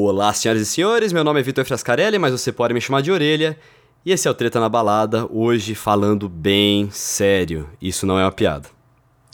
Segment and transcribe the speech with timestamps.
[0.00, 3.10] Olá, senhoras e senhores, meu nome é Vitor Frascarelli, mas você pode me chamar de
[3.10, 3.58] Orelha.
[4.06, 7.68] E esse é o Treta na Balada, hoje falando bem sério.
[7.82, 8.68] Isso não é uma piada.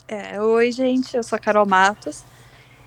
[0.07, 2.23] É, oi, gente, eu sou a Carol Matos.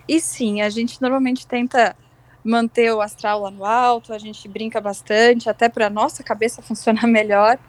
[0.08, 1.94] E sim, a gente normalmente tenta
[2.42, 7.06] manter o astral lá no alto, a gente brinca bastante, até para nossa cabeça funcionar
[7.06, 7.60] melhor,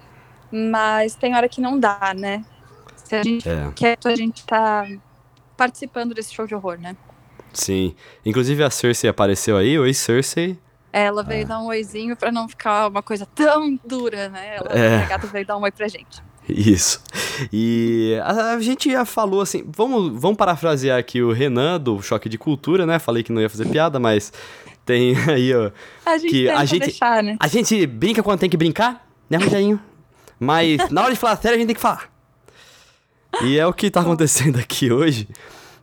[0.52, 2.44] mas tem hora que não dá, né?
[2.96, 3.71] Se a gente é.
[3.76, 4.88] quer, a gente tá
[5.55, 6.98] participando desse show de horror, né?
[7.54, 7.95] Sim.
[8.25, 9.77] Inclusive a Cersei apareceu aí.
[9.77, 10.57] Oi, Cersei.
[10.91, 11.47] Ela veio ah.
[11.47, 14.57] dar um oizinho para não ficar uma coisa tão dura, né?
[14.57, 15.04] Ela, é.
[15.04, 16.21] A gata veio dar um oi pra gente.
[16.47, 17.01] Isso.
[17.54, 22.27] E a, a, gente já falou assim, vamos, vamos parafrasear aqui o Renan do Choque
[22.27, 22.97] de Cultura, né?
[22.97, 24.33] Falei que não ia fazer piada, mas
[24.83, 25.69] tem aí, ó.
[26.05, 27.38] A gente que a gente, deixar, né?
[27.39, 29.79] A gente brinca quando tem que brincar, né, Rogerinho?
[30.39, 32.09] Mas na hora de falar sério, a gente tem que falar.
[33.44, 35.27] E é o que tá acontecendo aqui hoje.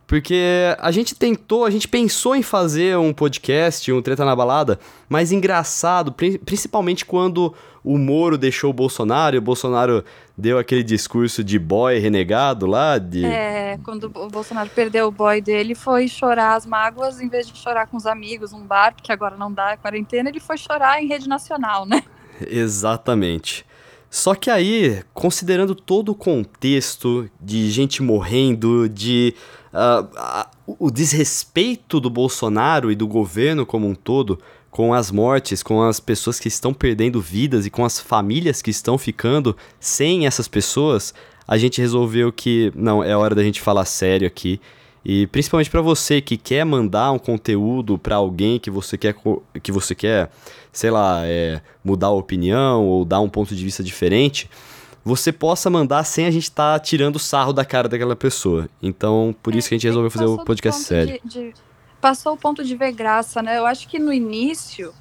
[0.07, 4.79] Porque a gente tentou, a gente pensou em fazer um podcast, um Treta na Balada,
[5.09, 7.53] mas engraçado, principalmente quando
[7.83, 10.05] o Moro deixou o Bolsonaro e o Bolsonaro
[10.39, 12.99] deu aquele discurso de boy renegado lá.
[12.99, 13.25] De...
[13.25, 17.59] É, quando o Bolsonaro perdeu o boy dele, foi chorar as mágoas, em vez de
[17.59, 21.03] chorar com os amigos, um bar, porque agora não dá a quarentena, ele foi chorar
[21.03, 22.03] em rede nacional, né?
[22.49, 23.67] Exatamente.
[24.09, 29.35] Só que aí, considerando todo o contexto de gente morrendo, de
[29.77, 34.39] uh, o desrespeito do Bolsonaro e do governo como um todo
[34.71, 38.71] com as mortes, com as pessoas que estão perdendo vidas e com as famílias que
[38.71, 41.15] estão ficando sem essas pessoas,
[41.49, 44.61] a gente resolveu que não é hora da gente falar sério aqui.
[45.03, 49.15] E principalmente para você que quer mandar um conteúdo para alguém que você quer
[49.63, 50.31] que você quer,
[50.73, 54.51] sei lá, é, mudar a opinião ou dar um ponto de vista diferente,
[55.07, 58.69] você possa mandar sem a gente estar tá tirando sarro da cara daquela pessoa.
[58.83, 61.21] Então, por isso que a gente é, resolveu fazer o podcast sério.
[61.25, 61.55] De, de,
[62.01, 63.57] passou o ponto de ver graça, né?
[63.57, 64.93] Eu acho que no início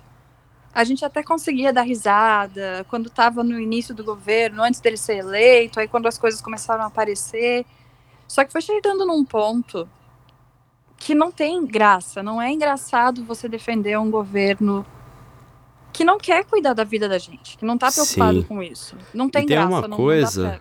[0.72, 5.18] a gente até conseguia dar risada quando estava no início do governo, antes dele ser
[5.18, 7.66] eleito, aí quando as coisas começaram a aparecer.
[8.28, 9.90] Só que foi chegando num ponto
[10.98, 14.86] que não tem graça, não é engraçado você defender um governo
[15.96, 18.48] que não quer cuidar da vida da gente, que não tá preocupado Sim.
[18.48, 18.96] com isso.
[19.14, 19.72] Não tem, e tem graça.
[19.72, 20.60] uma não, coisa,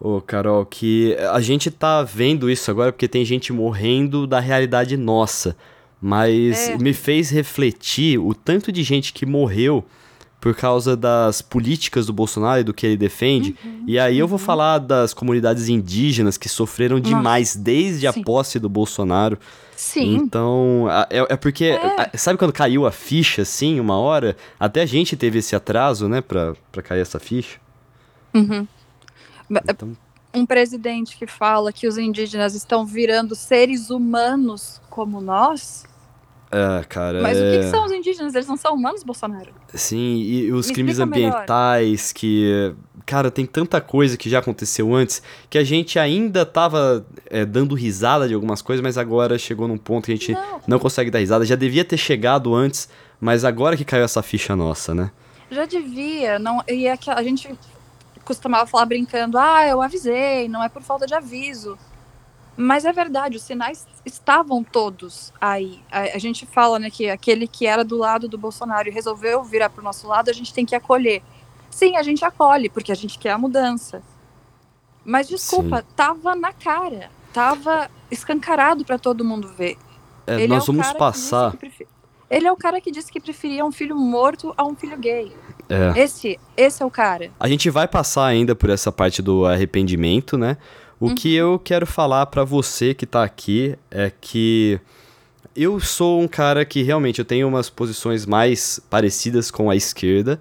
[0.00, 4.40] ô oh, Carol, que a gente tá vendo isso agora porque tem gente morrendo da
[4.40, 5.56] realidade nossa.
[6.02, 6.78] Mas é.
[6.78, 9.84] me fez refletir o tanto de gente que morreu
[10.40, 13.54] por causa das políticas do Bolsonaro e do que ele defende.
[13.62, 14.44] Uhum, e aí eu vou uhum.
[14.44, 19.38] falar das comunidades indígenas que sofreram demais Nossa, desde a posse do Bolsonaro.
[19.80, 20.16] Sim.
[20.16, 21.64] Então, é, é porque.
[21.64, 22.14] É.
[22.14, 24.36] Sabe quando caiu a ficha, assim, uma hora?
[24.58, 27.58] Até a gente teve esse atraso, né, pra, pra cair essa ficha.
[28.34, 28.68] Uhum.
[29.50, 29.96] Então...
[30.34, 35.84] Um presidente que fala que os indígenas estão virando seres humanos como nós
[36.52, 37.22] é, cara.
[37.22, 37.40] Mas é...
[37.40, 38.34] o que, é são os indígenas?
[38.34, 39.52] Eles não são humanos, Bolsonaro?
[39.72, 42.12] Sim, e os Me crimes ambientais melhor.
[42.14, 42.74] que.
[43.06, 47.74] Cara, tem tanta coisa que já aconteceu antes que a gente ainda tava é, dando
[47.74, 50.60] risada de algumas coisas, mas agora chegou num ponto que a gente não.
[50.66, 51.44] não consegue dar risada.
[51.44, 52.88] Já devia ter chegado antes,
[53.20, 55.10] mas agora que caiu essa ficha nossa, né?
[55.50, 56.38] Já devia.
[56.38, 57.52] Não, e a, a gente
[58.24, 61.76] costumava falar brincando: ah, eu avisei, não é por falta de aviso.
[62.56, 65.80] Mas é verdade, os sinais estavam todos aí.
[65.90, 69.42] A, a, gente fala né, que aquele que era do lado do Bolsonaro e resolveu
[69.42, 71.22] virar para o nosso lado, a gente tem que acolher.
[71.70, 74.02] Sim, a gente acolhe, porque a gente quer a mudança.
[75.04, 75.86] Mas desculpa, Sim.
[75.96, 79.78] tava na cara, tava escancarado para todo mundo ver.
[80.26, 81.56] É, nós é vamos passar.
[82.28, 85.32] Ele é o cara que disse que preferia um filho morto a um filho gay.
[85.68, 86.00] É.
[86.00, 87.30] Esse, esse é o cara.
[87.40, 90.56] A gente vai passar ainda por essa parte do arrependimento, né?
[91.00, 91.14] O uhum.
[91.14, 94.78] que eu quero falar para você que tá aqui é que
[95.56, 100.40] eu sou um cara que realmente eu tenho umas posições mais parecidas com a esquerda,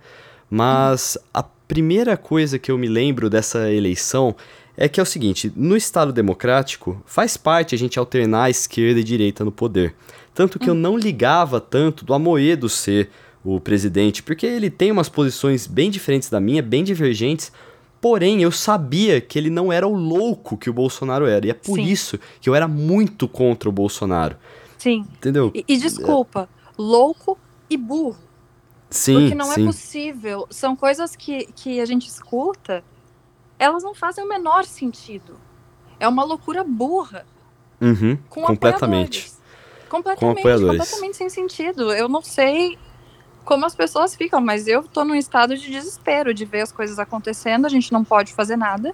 [0.50, 4.36] mas a primeira coisa que eu me lembro dessa eleição
[4.76, 9.00] é que é o seguinte, no Estado democrático faz parte a gente alternar a esquerda
[9.00, 9.94] e direita no poder.
[10.34, 13.10] Tanto que eu não ligava tanto do Amoedo ser
[13.44, 17.52] o presidente, porque ele tem umas posições bem diferentes da minha, bem divergentes,
[18.02, 21.46] Porém, eu sabia que ele não era o louco que o Bolsonaro era.
[21.46, 21.84] E é por Sim.
[21.84, 24.38] isso que eu era muito contra o Bolsonaro.
[24.78, 25.06] Sim.
[25.18, 25.52] Entendeu?
[25.54, 26.48] E, e desculpa,
[26.78, 27.38] louco
[27.70, 28.18] e burro.
[28.90, 29.22] Sim.
[29.22, 29.64] Porque não é sim.
[29.64, 30.48] é possível.
[30.50, 32.84] São coisas que, que a gente escuta,
[33.58, 35.40] elas não fazem o menor sentido.
[36.00, 37.26] É uma loucura burra.
[37.80, 39.32] Uhum, com completamente.
[39.88, 40.80] Completamente, com apoiadores.
[40.80, 41.92] completamente sem sentido.
[41.94, 42.78] Eu não sei
[43.46, 47.00] como as pessoas ficam, mas eu tô num estado de desespero de ver as coisas
[47.00, 48.94] acontecendo, a gente não pode fazer nada.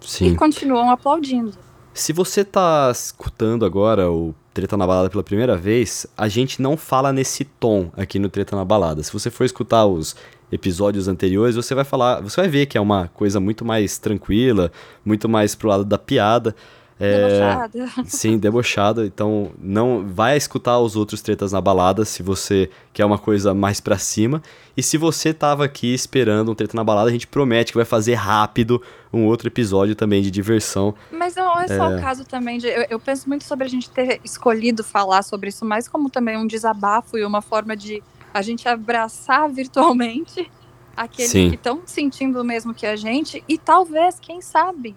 [0.00, 0.28] Sim.
[0.28, 1.58] E continuam aplaudindo.
[1.92, 6.76] Se você tá escutando agora o Treta na Balada pela primeira vez, a gente não
[6.76, 9.02] fala nesse tom aqui no Treta na Balada.
[9.02, 10.14] Se você for escutar os
[10.52, 14.70] episódios anteriores, você vai falar, você vai ver que é uma coisa muito mais tranquila,
[15.04, 16.54] muito mais pro lado da piada.
[17.00, 18.04] É, debochada.
[18.04, 19.06] Sim, debochada.
[19.06, 23.80] Então, não vai escutar os outros tretas na balada se você quer uma coisa mais
[23.80, 24.42] pra cima.
[24.76, 27.86] E se você tava aqui esperando um treta na balada, a gente promete que vai
[27.86, 30.94] fazer rápido um outro episódio também de diversão.
[31.10, 31.96] Mas não é só é...
[31.96, 32.66] o caso também de.
[32.66, 36.36] Eu, eu penso muito sobre a gente ter escolhido falar sobre isso, mais como também
[36.36, 40.50] um desabafo e uma forma de a gente abraçar virtualmente
[40.94, 41.48] aqueles Sim.
[41.48, 44.94] que estão sentindo o mesmo que a gente e talvez, quem sabe,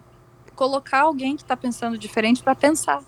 [0.54, 3.02] colocar alguém que está pensando diferente para pensar.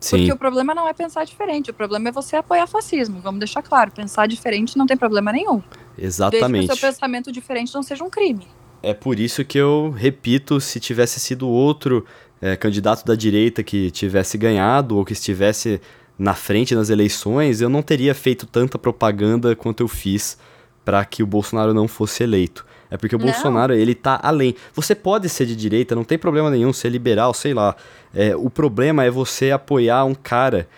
[0.00, 0.18] Sim.
[0.18, 3.20] Porque o problema não é pensar diferente, o problema é você apoiar fascismo.
[3.20, 5.62] Vamos deixar claro, pensar diferente não tem problema nenhum.
[5.96, 6.52] Exatamente.
[6.52, 8.46] Desde que o seu pensamento diferente não seja um crime.
[8.82, 12.04] É por isso que eu repito, se tivesse sido outro
[12.40, 15.80] é, candidato da direita que tivesse ganhado ou que estivesse
[16.18, 20.36] na frente nas eleições, eu não teria feito tanta propaganda quanto eu fiz
[20.84, 22.66] para que o Bolsonaro não fosse eleito.
[22.92, 23.24] É porque o não.
[23.24, 24.54] Bolsonaro, ele tá além.
[24.74, 27.74] Você pode ser de direita, não tem problema nenhum, ser liberal, sei lá.
[28.14, 30.68] É, o problema é você apoiar um cara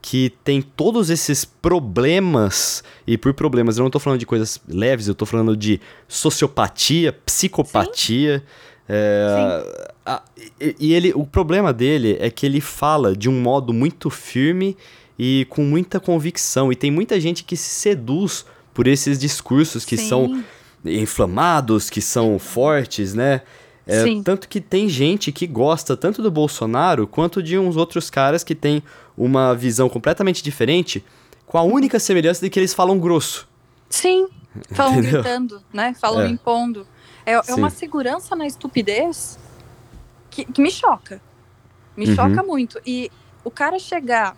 [0.00, 5.08] que tem todos esses problemas, e por problemas eu não tô falando de coisas leves,
[5.08, 8.44] eu tô falando de sociopatia, psicopatia.
[8.88, 9.64] É,
[10.06, 10.22] a,
[10.60, 14.76] e, e ele, o problema dele é que ele fala de um modo muito firme
[15.18, 16.70] e com muita convicção.
[16.70, 20.08] E tem muita gente que se seduz por esses discursos que Sim.
[20.08, 20.44] são
[20.84, 23.42] inflamados, que são fortes, né?
[23.86, 28.42] É, tanto que tem gente que gosta tanto do Bolsonaro quanto de uns outros caras
[28.42, 28.82] que têm
[29.16, 31.04] uma visão completamente diferente,
[31.46, 33.46] com a única semelhança de que eles falam grosso.
[33.90, 34.26] Sim,
[34.72, 35.22] falam Entendeu?
[35.22, 35.94] gritando, né?
[36.00, 36.28] Falam é.
[36.28, 36.86] impondo.
[37.26, 39.38] É, é uma segurança na estupidez
[40.30, 41.20] que, que me choca.
[41.96, 42.14] Me uhum.
[42.14, 42.80] choca muito.
[42.86, 43.10] E
[43.44, 44.36] o cara chegar.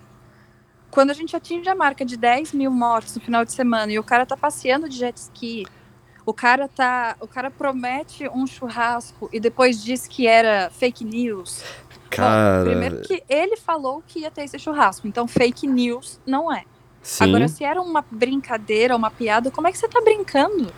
[0.91, 3.99] Quando a gente atinge a marca de 10 mil mortes no final de semana e
[3.99, 5.67] o cara tá passeando de jet ski
[6.27, 11.63] o cara tá, o cara promete um churrasco e depois diz que era fake news.
[12.11, 16.53] Cara, Bom, primeiro que ele falou que ia ter esse churrasco, então fake news não
[16.53, 16.65] é.
[17.01, 17.25] Sim.
[17.25, 20.73] Agora, se era uma brincadeira, uma piada, como é que você tá brincando?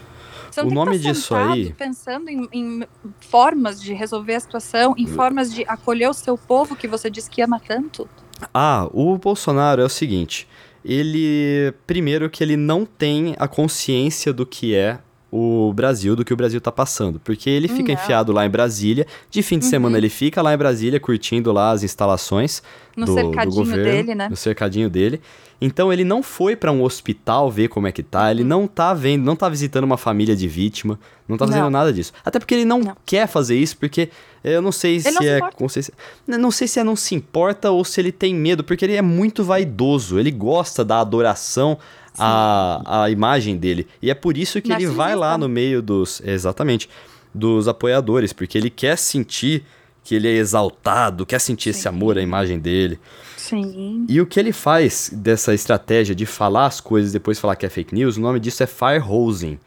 [0.50, 1.72] Você não o nome tá disso aí.
[1.72, 2.86] Pensando em, em,
[3.18, 7.30] formas de resolver a situação, em formas de acolher o seu povo que você disse
[7.30, 8.06] que ama tanto?
[8.52, 10.46] Ah, o Bolsonaro é o seguinte.
[10.84, 11.72] Ele.
[11.86, 16.36] Primeiro, que ele não tem a consciência do que é o Brasil do que o
[16.36, 17.20] Brasil tá passando.
[17.20, 18.00] Porque ele fica Não.
[18.00, 19.70] enfiado lá em Brasília, de fim de uhum.
[19.70, 22.62] semana ele fica lá em Brasília curtindo lá as instalações
[22.96, 24.28] no do, cercadinho do governo, dele, né?
[24.28, 25.20] No cercadinho dele.
[25.60, 28.94] Então ele não foi para um hospital ver como é que tá, ele não tá
[28.94, 31.70] vendo, não tá visitando uma família de vítima, não tá fazendo não.
[31.70, 32.12] nada disso.
[32.24, 34.08] Até porque ele não, não, quer fazer isso, porque
[34.44, 35.92] eu não sei ele se é consciência.
[36.26, 39.02] Não sei se é não se importa ou se ele tem medo, porque ele é
[39.02, 41.76] muito vaidoso, ele gosta da adoração
[42.16, 43.86] a, a imagem dele.
[44.00, 46.20] E é por isso que ele vai lá no meio dos.
[46.24, 46.88] Exatamente.
[47.34, 49.64] Dos apoiadores, porque ele quer sentir
[50.02, 51.78] que ele é exaltado, quer sentir Sim.
[51.78, 52.98] esse amor à imagem dele.
[53.36, 54.06] Sim.
[54.08, 57.66] E o que ele faz dessa estratégia de falar as coisas e depois falar que
[57.66, 59.58] é fake news, o nome disso é firehosing.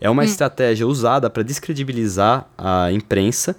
[0.00, 0.24] É uma hum.
[0.24, 3.54] estratégia usada para descredibilizar a imprensa.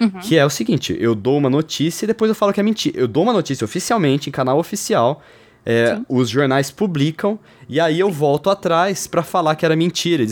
[0.00, 0.10] Uhum.
[0.20, 2.98] Que é o seguinte: eu dou uma notícia e depois eu falo que é mentira.
[2.98, 5.22] Eu dou uma notícia oficialmente, em canal oficial,
[5.66, 10.24] é, os jornais publicam e aí eu volto atrás para falar que era mentira,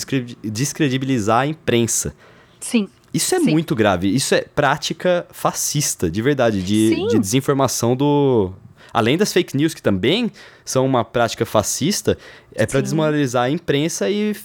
[0.43, 2.15] descredibilizar a imprensa.
[2.61, 2.89] Sim.
[3.13, 3.51] Isso é Sim.
[3.51, 4.09] muito grave.
[4.13, 8.53] Isso é prática fascista, de verdade, de, de desinformação do,
[8.95, 10.31] além das fake news, que também
[10.65, 12.17] são uma prática fascista,
[12.55, 14.37] é para desmoralizar a imprensa e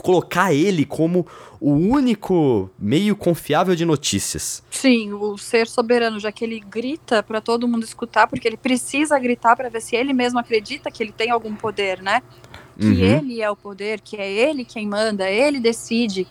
[0.00, 1.26] colocar ele como
[1.60, 4.62] o único meio confiável de notícias.
[4.70, 9.18] Sim, o ser soberano, já que ele grita para todo mundo escutar, porque ele precisa
[9.18, 12.22] gritar para ver se ele mesmo acredita que ele tem algum poder, né?
[12.78, 13.18] Que uhum.
[13.18, 16.28] ele é o poder, que é ele quem manda, ele decide.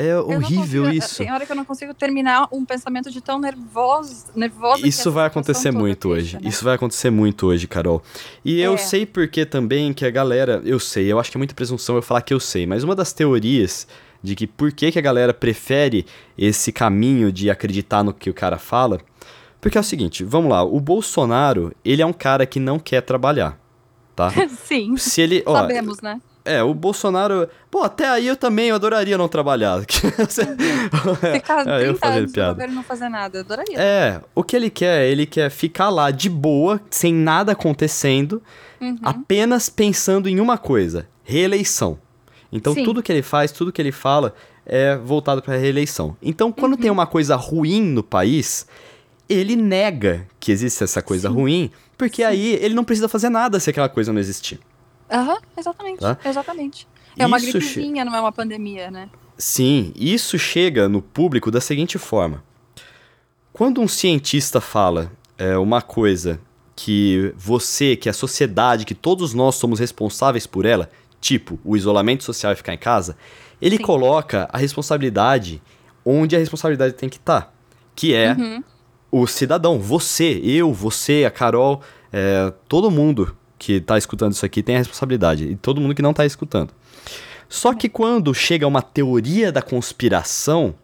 [0.00, 1.16] É horrível consigo, isso.
[1.16, 5.26] Tem hora que eu não consigo terminar um pensamento de tão nervoso, nervosa Isso vai
[5.26, 6.36] acontecer muito hoje.
[6.36, 6.42] né?
[6.44, 8.00] Isso vai acontecer muito hoje, Carol.
[8.44, 8.66] E é.
[8.68, 11.96] eu sei porque também que a galera, eu sei, eu acho que é muita presunção
[11.96, 13.88] eu falar que eu sei, mas uma das teorias
[14.22, 18.34] de que por que, que a galera prefere esse caminho de acreditar no que o
[18.34, 19.00] cara fala,
[19.60, 23.00] porque é o seguinte, vamos lá, o Bolsonaro, ele é um cara que não quer
[23.00, 23.58] trabalhar,
[24.14, 24.30] tá?
[24.64, 24.96] Sim.
[24.96, 26.20] Se ele, ó, Sabemos, né?
[26.48, 27.48] É, o Bolsonaro.
[27.70, 29.80] Pô, até aí eu também eu adoraria não trabalhar.
[29.84, 33.78] Ficar 30 é, eu anos no governo não fazer nada, eu adoraria.
[33.78, 38.42] É, o que ele quer, ele quer ficar lá de boa, sem nada acontecendo,
[38.80, 38.96] uhum.
[39.02, 41.98] apenas pensando em uma coisa: reeleição.
[42.50, 42.84] Então Sim.
[42.84, 46.16] tudo que ele faz, tudo que ele fala é voltado para reeleição.
[46.22, 46.78] Então, quando uhum.
[46.78, 48.66] tem uma coisa ruim no país,
[49.28, 51.34] ele nega que existe essa coisa Sim.
[51.34, 52.28] ruim, porque Sim.
[52.28, 54.60] aí ele não precisa fazer nada se aquela coisa não existir.
[55.10, 56.18] Aham, exatamente, Tá?
[56.24, 56.88] exatamente.
[57.18, 59.08] É uma Isso che- gripezinha, não é uma pandemia, né?
[59.36, 62.42] Sim, isso chega no público da seguinte forma:
[63.52, 66.40] quando um cientista fala é, uma coisa
[66.76, 70.88] que você, que a sociedade, que todos nós somos responsáveis por ela,
[71.20, 73.16] tipo o isolamento social e ficar em casa,
[73.60, 73.82] ele Sim.
[73.82, 75.60] coloca a responsabilidade
[76.04, 77.52] onde a responsabilidade tem que estar,
[77.96, 78.62] que é Uhum.
[79.10, 84.62] o cidadão, você, eu, você, a Carol, é, todo mundo que tá escutando isso aqui
[84.62, 86.70] tem a responsabilidade, e todo mundo que não tá escutando.
[87.48, 90.74] Só que quando chega uma teoria da conspiração,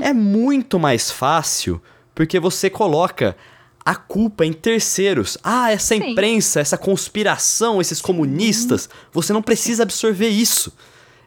[0.00, 1.80] é muito mais fácil,
[2.14, 3.36] porque você coloca
[3.84, 5.38] a culpa em terceiros.
[5.42, 6.10] Ah, essa Sim.
[6.10, 10.72] imprensa, essa conspiração, esses comunistas, você não precisa absorver isso.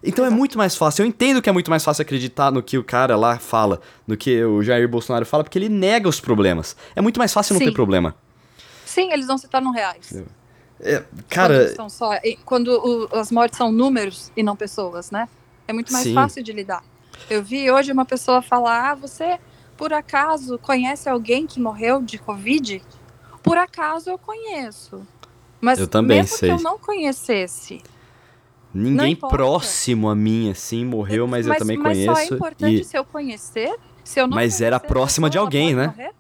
[0.04, 1.04] Então é muito mais fácil.
[1.04, 4.18] Eu entendo que é muito mais fácil acreditar no que o cara lá fala, no
[4.18, 6.76] que o Jair Bolsonaro fala, porque ele nega os problemas.
[6.96, 7.66] É muito mais fácil não Sim.
[7.66, 8.16] ter problema.
[8.86, 10.24] Sim, eles não se tornam reais.
[10.84, 12.12] É, Quando, cara, são só,
[12.44, 15.28] quando o- as mortes são números e não pessoas, né?
[15.68, 16.14] É muito mais Sim.
[16.16, 16.84] fácil de lidar.
[17.30, 19.40] Eu vi hoje uma pessoa falar: ah, você
[19.78, 22.82] por acaso conhece alguém que morreu de Covid?
[23.44, 25.06] Por acaso eu conheço.
[25.60, 26.50] Mas Eu também mesmo sei.
[26.50, 27.82] que eu não conhecesse.
[28.74, 29.38] ninguém importa.
[29.38, 32.16] próximo a mim, assim, morreu, mas, eu também mas conheço.
[32.16, 33.76] só é importante e se eu conhecer.
[34.04, 35.88] Se eu não Mas era próxima de alguém, né?
[35.88, 36.12] morrer?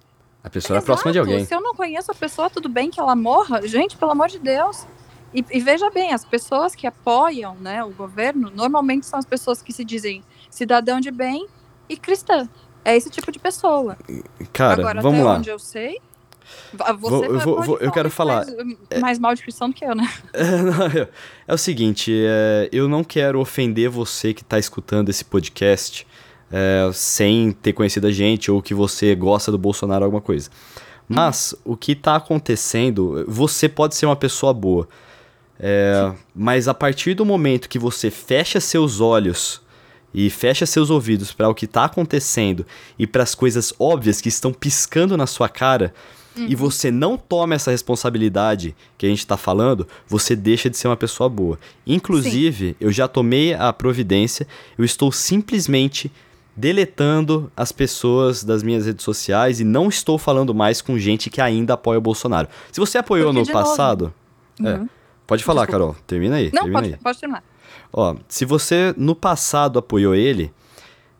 [0.43, 1.31] A pessoa era próxima de Exato.
[1.31, 1.45] alguém.
[1.45, 3.65] Se eu não conheço a pessoa, tudo bem que ela morra.
[3.67, 4.85] Gente, pelo amor de Deus.
[5.33, 9.61] E, e veja bem, as pessoas que apoiam né, o governo, normalmente são as pessoas
[9.61, 11.47] que se dizem cidadão de bem
[11.87, 12.49] e cristã.
[12.83, 13.95] É esse tipo de pessoa.
[14.51, 15.37] Cara, Agora, vamos até lá.
[15.37, 15.99] onde eu sei.
[16.73, 18.45] Vou- eu vou- vou- eu quero falar.
[18.45, 20.11] Mais, mais mal de cristão do que eu, né?
[20.33, 21.07] É, não, é-
[21.47, 26.05] é o seguinte, é, eu não quero ofender você que tá escutando esse podcast
[26.51, 30.49] é, sem ter conhecido a gente ou que você gosta do Bolsonaro alguma coisa.
[31.07, 34.87] Mas o que tá acontecendo, você pode ser uma pessoa boa.
[35.59, 39.61] É, mas a partir do momento que você fecha seus olhos
[40.13, 42.65] e fecha seus ouvidos para o que tá acontecendo
[42.97, 45.93] e para as coisas óbvias que estão piscando na sua cara,
[46.35, 50.87] e você não toma essa responsabilidade que a gente tá falando, você deixa de ser
[50.87, 51.59] uma pessoa boa.
[51.85, 56.09] Inclusive, eu já tomei a providência, eu estou simplesmente
[56.55, 61.41] deletando as pessoas das minhas redes sociais e não estou falando mais com gente que
[61.41, 62.47] ainda apoia o Bolsonaro.
[62.71, 64.13] Se você apoiou Porque, no passado,
[64.63, 64.89] é, Uhum.
[65.25, 65.85] pode falar, Desculpa.
[65.93, 66.03] Carol.
[66.05, 66.51] Termina aí.
[66.53, 66.99] Não, termina pode, aí.
[67.01, 67.43] pode terminar.
[67.93, 70.51] Ó, se você no passado apoiou ele,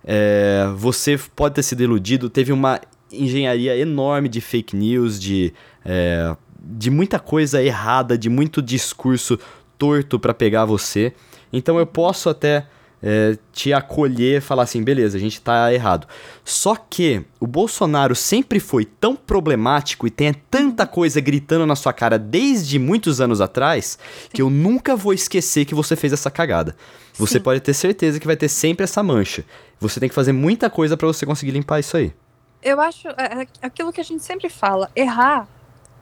[0.04, 2.30] é, você pode ter sido iludido.
[2.30, 2.80] Teve uma
[3.12, 5.54] engenharia enorme de fake news, de,
[5.86, 9.40] é, de muita coisa errada, de muito discurso
[9.78, 11.14] torto pra pegar você.
[11.52, 12.68] Então eu posso até
[13.02, 16.08] é, te acolher e falar assim, beleza, a gente tá errado.
[16.46, 21.94] Só que o Bolsonaro sempre foi tão problemático e tem tanta coisa gritando na sua
[21.94, 23.98] cara desde muitos anos atrás
[24.32, 26.76] que eu nunca vou esquecer que você fez essa cagada.
[27.16, 27.44] Você Sim.
[27.44, 29.44] pode ter certeza que vai ter sempre essa mancha.
[29.80, 32.14] Você tem que fazer muita coisa pra você conseguir limpar isso aí.
[32.62, 35.48] Eu acho é, é aquilo que a gente sempre fala, errar,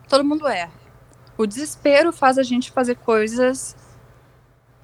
[0.10, 0.72] todo mundo erra.
[1.38, 3.76] O desespero faz a gente fazer coisas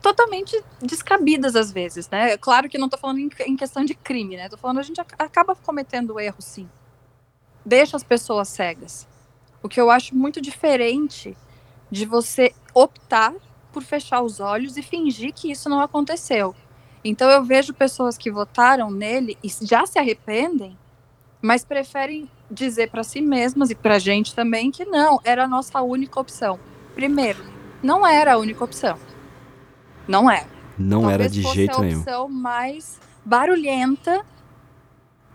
[0.06, 2.38] totalmente descabidas às vezes, né?
[2.38, 4.48] Claro que não tô falando em, questão de crime, né?
[4.48, 6.70] Tô falando a gente ac- acaba cometendo erro, sim.
[7.66, 9.08] Deixa as pessoas cegas.
[9.64, 11.36] O que eu acho muito diferente
[11.90, 13.34] de você optar
[13.74, 16.56] por fechar os olhos e fingir que isso não aconteceu.
[17.04, 20.78] Então eu vejo pessoas que votaram nele e já se arrependem
[21.42, 25.48] mas preferem dizer para si mesmas e para a gente também que não, era a
[25.48, 26.60] nossa única opção.
[26.94, 27.44] Primeiro,
[27.84, 29.00] não era a única opção.
[30.08, 30.48] Não era.
[30.78, 32.00] Não Talvez era de jeito a nenhum.
[32.00, 34.24] opção mais barulhenta,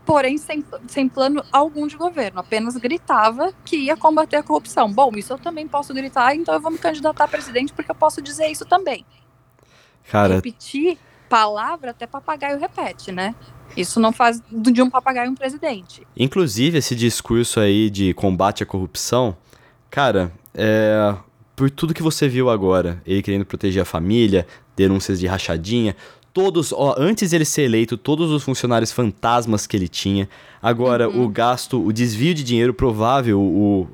[0.05, 2.39] porém sem, sem plano algum de governo.
[2.39, 4.91] Apenas gritava que ia combater a corrupção.
[4.91, 7.95] Bom, isso eu também posso gritar, então eu vou me candidatar a presidente porque eu
[7.95, 9.05] posso dizer isso também.
[10.09, 10.97] Cara, Repetir
[11.29, 13.33] palavra até papagaio repete, né?
[13.77, 16.05] Isso não faz de um papagaio um presidente.
[16.17, 19.35] Inclusive, esse discurso aí de combate à corrupção,
[19.89, 21.15] cara, é.
[21.55, 25.95] Por tudo que você viu agora, ele querendo proteger a família, denúncias de rachadinha,
[26.33, 30.29] todos, ó, antes dele ser eleito, todos os funcionários fantasmas que ele tinha,
[30.61, 31.25] agora Uhum.
[31.25, 33.87] o gasto, o desvio de dinheiro provável, o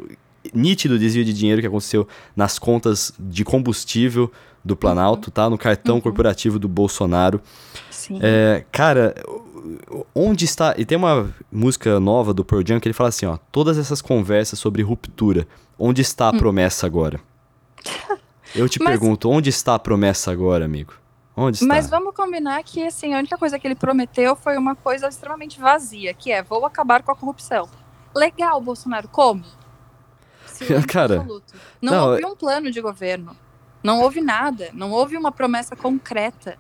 [0.54, 4.32] nítido desvio de dinheiro que aconteceu nas contas de combustível
[4.64, 5.50] do Planalto, tá?
[5.50, 6.02] No cartão Uhum.
[6.02, 7.42] corporativo do Bolsonaro.
[7.90, 8.20] Sim.
[8.22, 9.16] É, cara,
[10.14, 10.76] onde está.
[10.78, 14.02] E tem uma música nova do Pearl Jam que ele fala assim: ó, todas essas
[14.02, 15.48] conversas sobre ruptura,
[15.80, 17.20] onde está a promessa agora?
[18.58, 18.80] Eu te.
[18.80, 20.94] Mas- pergunto, onde está a promessa agora, amigo?
[21.36, 21.68] Onde está?
[21.68, 25.60] Mas vamos combinar que assim, a única coisa que ele prometeu foi uma coisa extremamente
[25.60, 27.70] vazia, que é vou acabar com a corrupção.
[28.16, 29.08] legal, Bolsonaro.
[29.08, 29.44] Como?
[30.48, 31.54] Silêncio Cara, absoluto.
[31.80, 33.38] Não, não houve um plano de governo.
[33.84, 34.70] Não houve nada.
[34.74, 36.58] Não houve uma promessa concreta.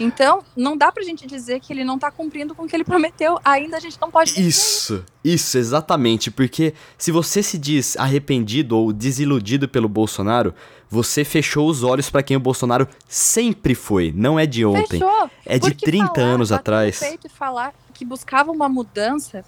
[0.00, 2.84] Então, não dá pra gente dizer que ele não tá cumprindo com o que ele
[2.84, 3.38] prometeu.
[3.44, 6.30] Ainda a gente não pode Isso, isso, exatamente.
[6.30, 10.54] Porque se você se diz arrependido ou desiludido pelo Bolsonaro,
[10.88, 14.12] você fechou os olhos para quem o Bolsonaro sempre foi.
[14.14, 15.00] Não é de ontem.
[15.00, 15.30] Fechou.
[15.44, 17.02] É de Porque 30 falar, anos atrás.
[17.02, 19.44] E falar que buscava uma mudança.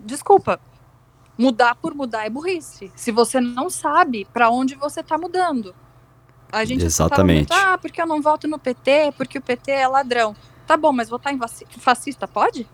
[0.00, 0.60] Desculpa.
[1.36, 2.90] Mudar por mudar é burrice.
[2.96, 5.72] Se você não sabe para onde você tá mudando.
[6.50, 7.50] A gente Exatamente.
[7.50, 10.34] Muito, ah, porque eu não voto no PT, porque o PT é ladrão.
[10.66, 11.38] Tá bom, mas votar em
[11.78, 12.66] fascista pode?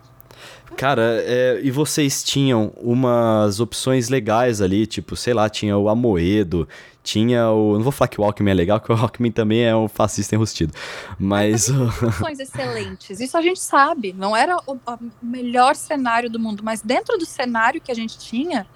[0.77, 6.69] Cara, é, e vocês tinham umas opções legais ali, tipo, sei lá, tinha o Amoedo,
[7.03, 7.75] tinha o.
[7.75, 10.35] Não vou falar que o Alckmin é legal, porque o Alckmin também é um fascista
[10.35, 10.73] enrustido.
[11.19, 11.69] Mas.
[11.69, 14.13] opções excelentes, isso a gente sabe.
[14.13, 18.19] Não era o, o melhor cenário do mundo, mas dentro do cenário que a gente
[18.19, 18.67] tinha,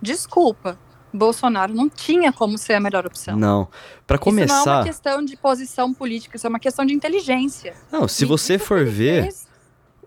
[0.00, 0.78] desculpa,
[1.12, 3.36] Bolsonaro não tinha como ser a melhor opção.
[3.36, 3.68] Não.
[4.06, 4.54] Para começar.
[4.56, 7.74] Isso não é uma questão de posição política, isso é uma questão de inteligência.
[7.90, 9.28] Não, se você for ver.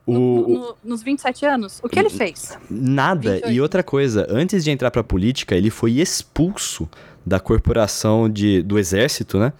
[0.06, 2.58] O, no, no, nos 27 anos, o que ele fez?
[2.70, 3.36] Nada.
[3.36, 3.52] 28.
[3.54, 6.90] E outra coisa, antes de entrar pra política, ele foi expulso
[7.26, 9.54] da corporação de, do exército, né?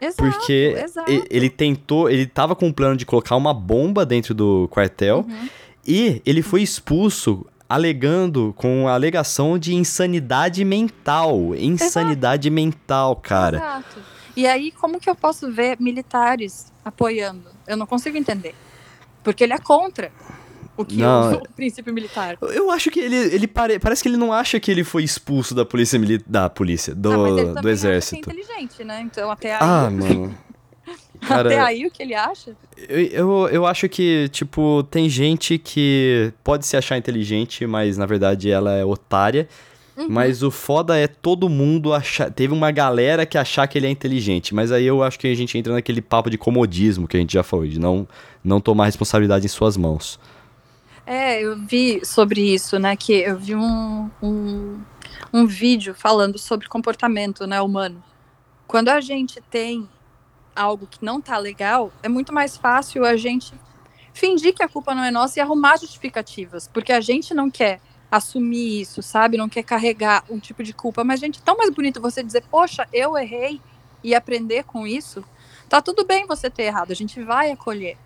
[0.00, 1.12] Exato, Porque exato.
[1.30, 5.48] ele tentou, ele tava com o plano de colocar uma bomba dentro do quartel Uhum.
[5.86, 11.54] e ele foi expulso alegando com a alegação de insanidade mental.
[11.54, 13.56] Insanidade mental, cara.
[13.58, 13.98] Exato.
[14.36, 17.44] E aí, como que eu posso ver militares apoiando?
[17.66, 18.54] Eu não consigo entender.
[19.22, 20.10] Porque ele é contra
[20.76, 21.32] o que Não.
[21.32, 22.36] o, o princípio militar.
[22.40, 25.54] Eu acho que ele, ele pare- parece que ele não acha que ele foi expulso
[25.54, 28.30] da polícia mili- da polícia, do, ah, mas ele do também acha que é exército.
[28.30, 29.00] inteligente, né?
[29.02, 30.34] Então, até aí, Ah, mano.
[31.26, 32.56] Cara, até aí o que ele acha?
[32.76, 38.06] Eu, eu, eu acho que, tipo, tem gente que pode se achar inteligente, mas na
[38.06, 39.48] verdade ela é otária.
[39.96, 40.06] Uhum.
[40.08, 42.30] Mas o foda é todo mundo achar.
[42.30, 44.54] Teve uma galera que achar que ele é inteligente.
[44.54, 47.34] Mas aí eu acho que a gente entra naquele papo de comodismo que a gente
[47.34, 48.08] já falou, de não,
[48.42, 50.18] não tomar responsabilidade em suas mãos.
[51.06, 52.96] É, eu vi sobre isso, né?
[52.96, 54.80] Que eu vi um, um,
[55.32, 58.02] um vídeo falando sobre comportamento né, humano.
[58.66, 59.86] Quando a gente tem
[60.54, 63.54] algo que não tá legal, é muito mais fácil a gente
[64.12, 67.80] fingir que a culpa não é nossa e arrumar justificativas, porque a gente não quer
[68.10, 69.38] assumir isso, sabe?
[69.38, 71.02] Não quer carregar um tipo de culpa.
[71.02, 73.58] Mas, gente, é tão mais bonito você dizer, poxa, eu errei
[74.04, 75.24] e aprender com isso.
[75.68, 77.96] Tá tudo bem você ter errado, a gente vai acolher.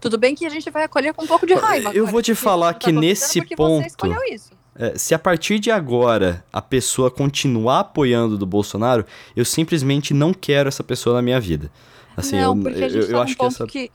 [0.00, 1.90] Tudo bem que a gente vai acolher com um pouco de raiva.
[1.92, 4.52] Eu agora, vou te falar tá que duvidando nesse ponto- Você escolheu isso.
[4.80, 9.04] É, se a partir de agora a pessoa continuar apoiando do Bolsonaro,
[9.36, 11.70] eu simplesmente não quero essa pessoa na minha vida.
[12.16, 13.66] Assim, não, eu, porque a eu, gente eu tá num acho que essa.
[13.66, 13.92] que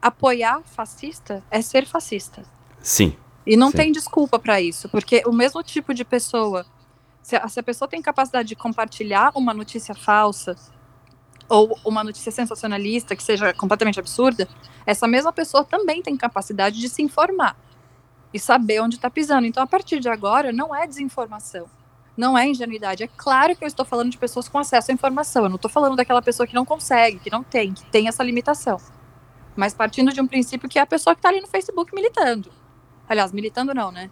[0.00, 2.44] apoiar fascista é ser fascista.
[2.80, 3.14] Sim.
[3.46, 3.76] E não Sim.
[3.76, 6.64] tem desculpa pra isso, porque o mesmo tipo de pessoa,
[7.22, 10.56] se a, se a pessoa tem capacidade de compartilhar uma notícia falsa
[11.46, 14.48] ou uma notícia sensacionalista que seja completamente absurda,
[14.86, 17.65] essa mesma pessoa também tem capacidade de se informar
[18.32, 19.46] e saber onde está pisando.
[19.46, 21.66] Então, a partir de agora, não é desinformação,
[22.16, 23.02] não é ingenuidade.
[23.02, 25.44] É claro que eu estou falando de pessoas com acesso à informação.
[25.44, 28.22] Eu não estou falando daquela pessoa que não consegue, que não tem, que tem essa
[28.22, 28.78] limitação.
[29.54, 32.50] Mas partindo de um princípio que é a pessoa que está ali no Facebook militando.
[33.08, 34.10] Aliás, militando não, né?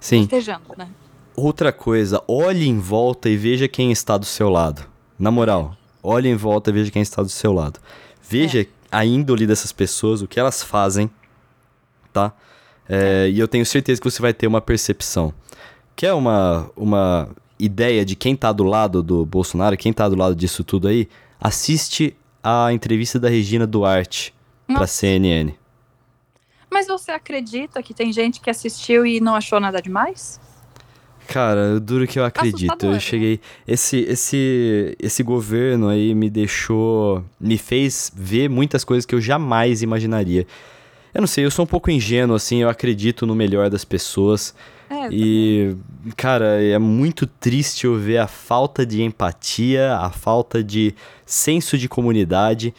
[0.00, 0.22] Sim.
[0.22, 0.88] Estejando, né?
[1.36, 4.84] Outra coisa, olhe em volta e veja quem está do seu lado.
[5.16, 7.78] Na moral, olhe em volta e veja quem está do seu lado.
[8.20, 11.10] Veja a índole dessas pessoas, o que elas fazem,
[12.12, 12.32] tá?
[12.88, 15.32] É, e eu tenho certeza que você vai ter uma percepção.
[15.94, 20.34] Quer uma, uma ideia de quem tá do lado do Bolsonaro, quem tá do lado
[20.34, 21.08] disso tudo aí?
[21.40, 24.34] Assiste a entrevista da Regina Duarte
[24.66, 24.94] pra Nossa.
[24.94, 25.52] CNN.
[26.70, 30.40] Mas você acredita que tem gente que assistiu e não achou nada demais?
[31.26, 32.70] Cara, eu duro que eu acredito.
[32.70, 33.00] Assustador, Eu né?
[33.00, 33.40] cheguei.
[33.66, 37.22] Esse, esse, esse governo aí me deixou.
[37.38, 40.46] Me fez ver muitas coisas que eu jamais imaginaria.
[41.14, 44.54] Eu não sei, eu sou um pouco ingênuo, assim, eu acredito no melhor das pessoas.
[44.90, 45.76] É, E,
[46.16, 50.94] cara, é muito triste eu ver a falta de empatia, a falta de
[51.26, 52.74] senso de comunidade.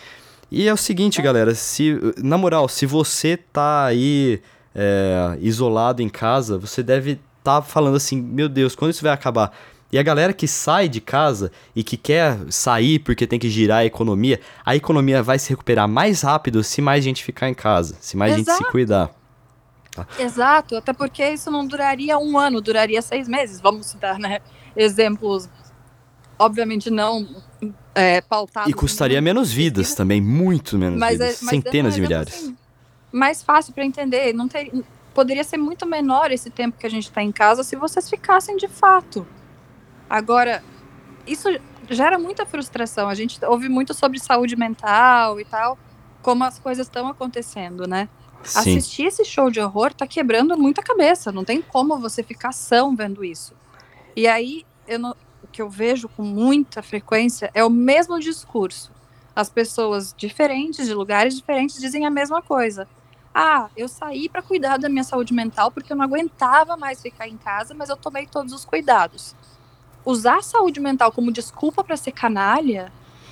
[0.52, 4.42] E é o seguinte, galera, se, na moral, se você tá aí
[4.74, 9.52] é, isolado em casa, você deve tá falando assim, meu Deus, quando isso vai acabar?
[9.92, 13.80] E a galera que sai de casa e que quer sair porque tem que girar
[13.80, 17.96] a economia, a economia vai se recuperar mais rápido se mais gente ficar em casa,
[18.00, 18.72] se mais gente se Exato.
[18.72, 19.12] cuidar.
[20.18, 23.60] Exato, até porque isso não duraria um ano, duraria seis meses.
[23.60, 24.40] Vamos dar né,
[24.76, 25.50] exemplos,
[26.38, 27.28] obviamente não
[27.96, 28.70] é, pautados.
[28.70, 32.34] E custaria menos vidas também, muito menos mas, é, vidas, mas centenas de milhares.
[32.34, 32.58] assim,
[33.12, 34.34] mais fácil para entender.
[34.34, 34.72] Não ter,
[35.14, 38.56] poderia ser muito menor esse tempo que a gente está em casa se vocês ficassem
[38.56, 39.26] de fato.
[40.10, 40.64] Agora,
[41.28, 41.48] isso
[41.90, 43.08] gera muita frustração.
[43.08, 45.78] A gente ouve muito sobre saúde mental e tal,
[46.22, 48.10] como as coisas estão acontecendo, né?
[48.44, 48.60] Sim.
[48.60, 51.32] Assistir esse show de horror tá quebrando muita cabeça.
[51.32, 53.54] Não tem como você ficar são vendo isso.
[54.16, 55.12] E aí, eu não,
[55.44, 58.92] o que eu vejo com muita frequência é o mesmo discurso.
[59.36, 62.88] As pessoas diferentes, de lugares diferentes, dizem a mesma coisa.
[63.34, 67.28] Ah, eu saí para cuidar da minha saúde mental porque eu não aguentava mais ficar
[67.28, 69.36] em casa, mas eu tomei todos os cuidados
[70.06, 72.92] usar a saúde mental como desculpa para ser canalha,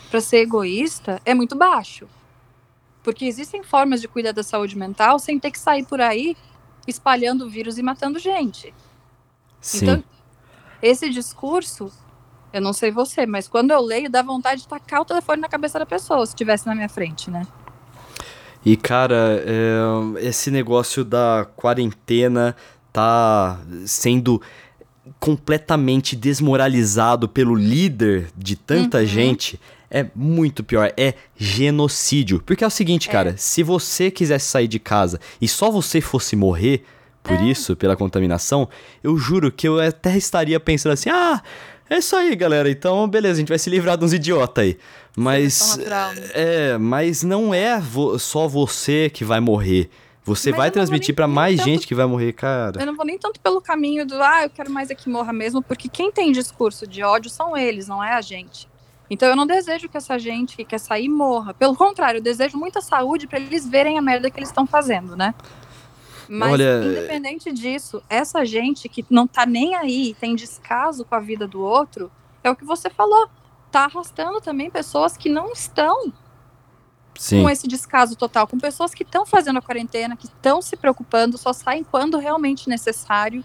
[0.09, 2.07] para ser egoísta, é muito baixo.
[3.03, 6.35] Porque existem formas de cuidar da saúde mental sem ter que sair por aí
[6.87, 8.73] espalhando vírus e matando gente.
[9.59, 9.77] Sim.
[9.77, 10.03] Então,
[10.81, 11.91] esse discurso,
[12.53, 15.49] eu não sei você, mas quando eu leio, dá vontade de tacar o telefone na
[15.49, 17.45] cabeça da pessoa, se estivesse na minha frente, né?
[18.65, 22.55] E, cara, é, esse negócio da quarentena
[22.91, 24.41] tá sendo
[25.19, 29.05] completamente desmoralizado pelo líder de tanta uhum.
[29.05, 30.91] gente é muito pior.
[30.97, 32.41] É genocídio.
[32.45, 33.11] Porque é o seguinte, é.
[33.11, 36.83] cara, se você quisesse sair de casa e só você fosse morrer
[37.23, 37.45] por é.
[37.45, 38.69] isso, pela contaminação,
[39.03, 41.41] eu juro que eu até estaria pensando assim: ah,
[41.89, 42.69] é isso aí, galera.
[42.69, 44.77] Então, beleza, a gente vai se livrar de uns idiotas aí.
[45.15, 45.77] Mas.
[45.77, 46.29] Natural, né?
[46.33, 49.89] É, mas não é vo só você que vai morrer.
[50.27, 52.81] Você Mas vai transmitir para mais tanto, gente que vai morrer, cara.
[52.81, 55.31] Eu não vou nem tanto pelo caminho do, ah, eu quero mais é que morra
[55.31, 58.67] mesmo, porque quem tem discurso de ódio são eles, não é a gente.
[59.09, 61.53] Então eu não desejo que essa gente que quer sair morra.
[61.53, 65.15] Pelo contrário, eu desejo muita saúde para eles verem a merda que eles estão fazendo,
[65.15, 65.33] né?
[66.27, 66.83] Mas Olha...
[66.83, 71.61] independente disso, essa gente que não tá nem aí, tem descaso com a vida do
[71.61, 72.11] outro,
[72.43, 73.29] é o que você falou.
[73.71, 76.11] Tá arrastando também pessoas que não estão
[77.17, 77.43] Sim.
[77.43, 81.37] com esse descaso total, com pessoas que estão fazendo a quarentena, que estão se preocupando,
[81.37, 83.43] só saem quando realmente necessário.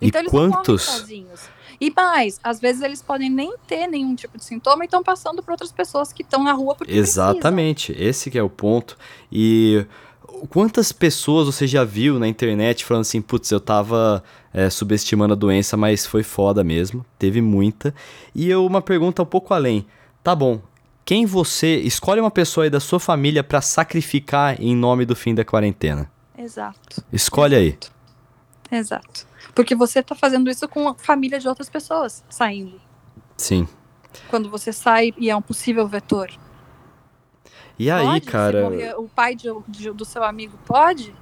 [0.00, 0.82] Então e eles quantos?
[0.82, 1.56] sozinhos.
[1.80, 5.42] E mais, às vezes eles podem nem ter nenhum tipo de sintoma e estão passando
[5.42, 8.10] para outras pessoas que estão na rua porque Exatamente, precisam.
[8.10, 8.96] esse que é o ponto.
[9.30, 9.86] E
[10.48, 15.36] quantas pessoas você já viu na internet falando assim, putz, eu tava é, subestimando a
[15.36, 17.94] doença, mas foi foda mesmo, teve muita.
[18.34, 19.86] E eu, uma pergunta um pouco além,
[20.22, 20.60] tá bom,
[21.06, 25.36] quem você escolhe uma pessoa aí da sua família para sacrificar em nome do fim
[25.36, 26.10] da quarentena?
[26.36, 27.02] Exato.
[27.12, 27.92] Escolhe Exato.
[28.70, 28.78] aí.
[28.78, 29.26] Exato.
[29.54, 32.80] Porque você tá fazendo isso com a família de outras pessoas saindo.
[33.36, 33.68] Sim.
[34.28, 36.28] Quando você sai e é um possível vetor.
[37.78, 38.62] E aí, pode cara.
[38.62, 41.14] Morrer, o pai de, de, do seu amigo pode?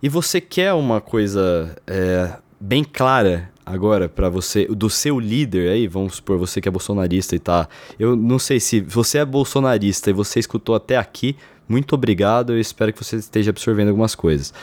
[0.00, 5.88] E você quer uma coisa é, bem clara agora para você, do seu líder aí,
[5.88, 7.68] vamos supor você que é bolsonarista e tá.
[7.98, 11.36] Eu não sei se você é bolsonarista e você escutou até aqui,
[11.68, 14.54] muito obrigado, eu espero que você esteja absorvendo algumas coisas.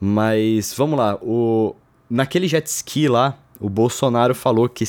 [0.00, 1.76] Mas vamos lá, o
[2.10, 4.84] naquele jet ski lá, o Bolsonaro falou que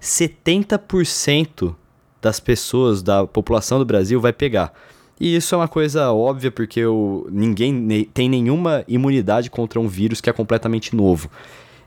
[0.00, 1.74] 70%
[2.20, 4.72] das pessoas da população do Brasil vai pegar.
[5.20, 9.86] E isso é uma coisa óbvia porque o, ninguém ne, tem nenhuma imunidade contra um
[9.86, 11.30] vírus que é completamente novo.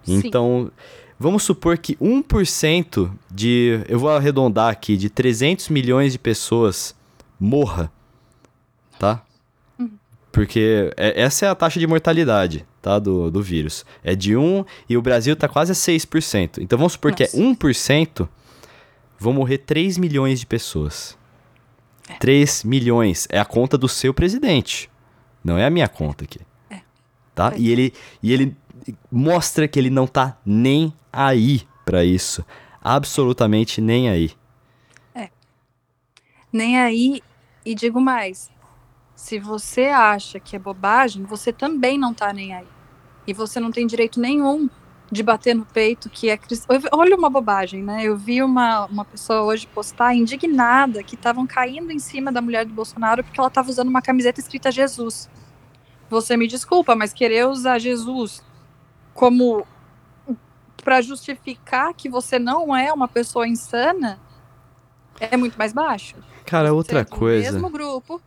[0.08, 0.72] Então,
[1.20, 6.96] vamos supor que 1% de, eu vou arredondar aqui, de 300 milhões de pessoas
[7.40, 7.92] morra,
[9.00, 9.24] tá?
[9.80, 9.92] Uhum.
[10.32, 13.86] Porque é, essa é a taxa de mortalidade, tá, do, do vírus.
[14.04, 16.60] É de 1 e o Brasil tá quase a 6%.
[16.60, 17.26] Então vamos supor Nossa.
[17.26, 18.28] que é 1%,
[19.18, 21.18] vão morrer 3 milhões de pessoas.
[22.08, 22.14] É.
[22.16, 24.90] 3 milhões é a conta do seu presidente.
[25.44, 26.40] Não é a minha conta aqui.
[26.70, 26.80] É.
[27.34, 27.54] Tá?
[27.54, 27.60] É.
[27.60, 28.56] E ele e ele
[29.12, 32.46] mostra que ele não tá nem aí para isso.
[32.82, 34.32] Absolutamente nem aí.
[35.14, 35.30] É.
[36.52, 37.22] Nem aí,
[37.66, 38.52] e digo mais:
[39.16, 42.68] se você acha que é bobagem, você também não tá nem aí.
[43.26, 44.70] E você não tem direito nenhum
[45.12, 46.40] de bater no peito que é.
[46.92, 48.04] Olha uma bobagem, né?
[48.04, 52.66] Eu vi uma, uma pessoa hoje postar indignada que estavam caindo em cima da mulher
[52.66, 55.30] do Bolsonaro porque ela estava usando uma camiseta escrita Jesus.
[56.10, 58.44] Você me desculpa, mas querer usar Jesus
[59.16, 59.66] como
[60.84, 64.20] para justificar que você não é uma pessoa insana
[65.20, 66.16] é muito mais baixo.
[66.46, 67.52] Cara, outra Sendo coisa.
[67.52, 68.22] mesmo grupo.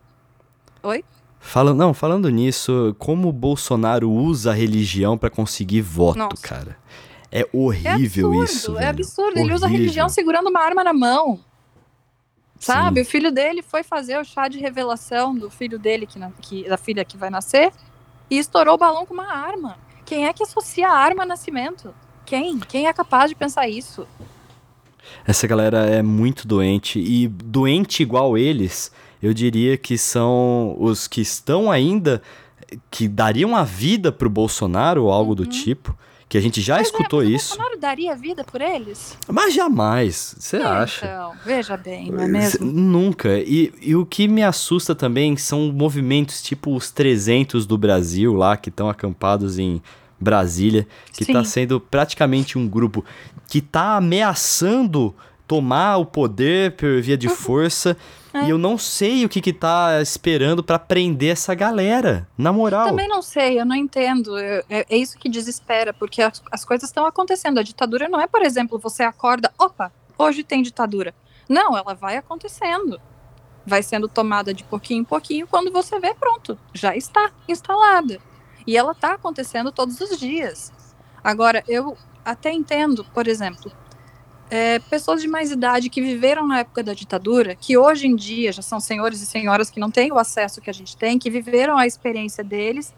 [0.83, 1.05] Oi?
[1.39, 6.41] Fala, não, falando nisso, como o Bolsonaro usa a religião para conseguir voto, Nossa.
[6.41, 6.77] cara.
[7.31, 8.77] É horrível é absurdo, isso.
[8.79, 9.27] É absurdo.
[9.27, 9.45] Horrível.
[9.45, 11.39] Ele usa a religião segurando uma arma na mão.
[12.59, 13.03] Sabe?
[13.03, 13.07] Sim.
[13.07, 16.75] O filho dele foi fazer o chá de revelação do filho dele, que, que, da
[16.75, 17.71] filha que vai nascer,
[18.29, 19.77] e estourou o balão com uma arma.
[20.09, 21.93] Quem é que associa arma a nascimento?
[22.25, 22.57] Quem?
[22.59, 24.07] Quem é capaz de pensar isso?
[25.25, 28.91] Essa galera é muito doente e doente igual eles,
[29.21, 32.21] eu diria que são os que estão ainda
[32.89, 35.35] que dariam a vida pro Bolsonaro ou algo Uhum.
[35.35, 35.95] do tipo.
[36.29, 37.53] Que a gente já Pois é, escutou mas isso.
[37.53, 39.17] O Bolsonaro daria vida por eles?
[39.27, 40.35] Mas jamais.
[40.37, 41.05] Você É, acha?
[41.07, 42.65] Então, veja bem, não é mesmo?
[42.67, 43.39] Nunca.
[43.39, 48.55] E, e o que me assusta também são movimentos tipo os 300 do Brasil lá,
[48.55, 49.81] que estão acampados em
[50.19, 51.33] Brasília, que Sim.
[51.33, 53.03] tá sendo praticamente um grupo
[53.47, 55.15] que tá ameaçando
[55.47, 57.97] tomar o poder por via de força.
[58.33, 58.43] É.
[58.45, 62.27] E eu não sei o que que tá esperando pra prender essa galera.
[62.37, 62.85] Na moral.
[62.87, 64.37] Também não sei, eu não entendo.
[64.37, 67.59] Eu- É, é isso que desespera, porque as, as coisas estão acontecendo.
[67.59, 71.13] A ditadura não é, por exemplo, você acorda, opa, hoje tem ditadura.
[71.47, 73.01] Não, ela vai acontecendo.
[73.65, 78.19] Vai sendo tomada de pouquinho em pouquinho, quando você vê, pronto, já está instalada.
[78.65, 80.71] E ela está acontecendo todos os dias.
[81.23, 83.71] Agora, eu até entendo, por exemplo,
[84.49, 88.51] é, pessoas de mais idade que viveram na época da ditadura, que hoje em dia
[88.51, 91.29] já são senhores e senhoras que não têm o acesso que a gente tem, que
[91.29, 92.93] viveram a experiência deles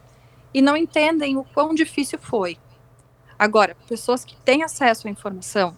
[0.53, 2.57] e não entendem o quão difícil foi.
[3.37, 5.75] Agora, pessoas que têm acesso à informação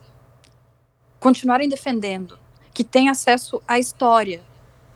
[1.19, 2.37] continuarem defendendo,
[2.73, 4.43] que têm acesso à história,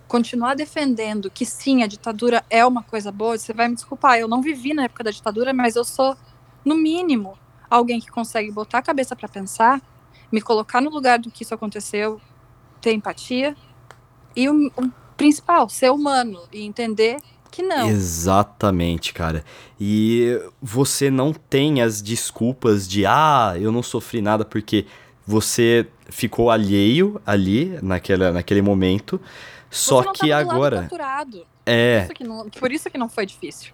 [0.08, 4.28] continuar defendendo que sim, a ditadura é uma coisa boa, você vai me desculpar, eu
[4.28, 6.16] não vivi na época da ditadura, mas eu sou,
[6.66, 7.38] no mínimo,
[7.70, 9.82] alguém que consegue botar a cabeça para pensar,
[10.32, 12.20] me colocar no lugar do que isso aconteceu,
[12.82, 13.56] ter empatia
[14.36, 17.18] e o, o principal, ser humano e entender
[17.50, 17.90] que não.
[17.90, 19.44] Exatamente, cara.
[19.80, 24.86] E você não tem as desculpas de ah, eu não sofri nada porque
[25.26, 29.20] você ficou alheio ali naquela, naquele momento.
[29.70, 30.90] Só que agora
[31.66, 33.74] é Por isso que não- por isso que não foi difícil.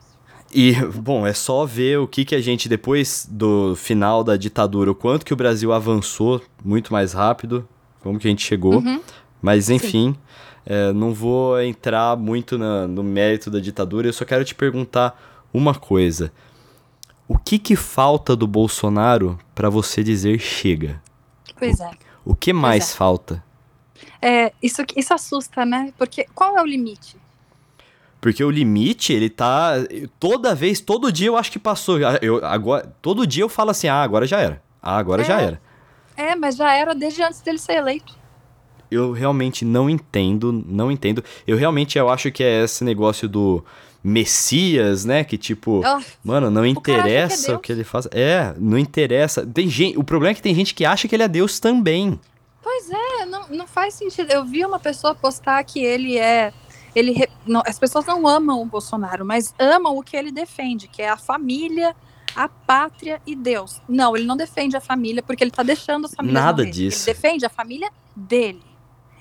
[0.53, 4.91] E bom é só ver o que que a gente depois do final da ditadura
[4.91, 7.67] o quanto que o Brasil avançou muito mais rápido
[8.01, 9.01] como que a gente chegou Uhum.
[9.41, 10.15] Mas enfim,
[10.65, 15.19] é, não vou entrar muito na- no mérito da ditadura, eu só quero te perguntar
[15.53, 16.31] uma coisa.
[17.27, 21.01] O que que falta do Bolsonaro pra você dizer chega?
[21.59, 21.89] Pois é.
[22.23, 22.95] O que mais é.
[22.95, 23.43] falta?
[24.21, 25.91] É, isso, isso assusta, né?
[25.97, 27.17] Porque qual é o limite?
[28.23, 29.73] Porque o limite, ele tá
[30.17, 31.97] toda vez, todo dia eu acho que passou.
[31.97, 34.61] Ah, Eu agora, todo dia eu falo assim: "Ah, agora já era.
[34.81, 35.43] Ah, agora já É.
[35.45, 35.61] era".
[36.15, 38.15] É, mas já era desde antes dele ser eleito.
[38.89, 41.21] eu realmente não entendo, não entendo.
[41.47, 43.61] Eu realmente eu acho que é esse negócio do
[44.03, 45.23] Messias, né?
[45.23, 47.61] Que tipo, Ah, mano, não é interessa o Deus.
[47.61, 48.07] que ele faz.
[48.11, 49.45] É, não interessa.
[49.45, 52.19] Tem gente, o problema é que tem gente que acha que ele é Deus também.
[52.61, 54.31] Pois é, não, não faz sentido.
[54.31, 56.53] Eu vi uma pessoa postar que ele é.
[56.95, 61.01] Ele não, as pessoas não amam o Bolsonaro, mas amam o que ele defende, que
[61.01, 61.95] é a família,
[62.35, 63.81] a pátria e Deus.
[63.87, 66.71] Não, ele não defende a família porque ele tá deixando as famílias Nada morrer.
[66.71, 67.09] disso.
[67.09, 68.63] Ele defende a família dele.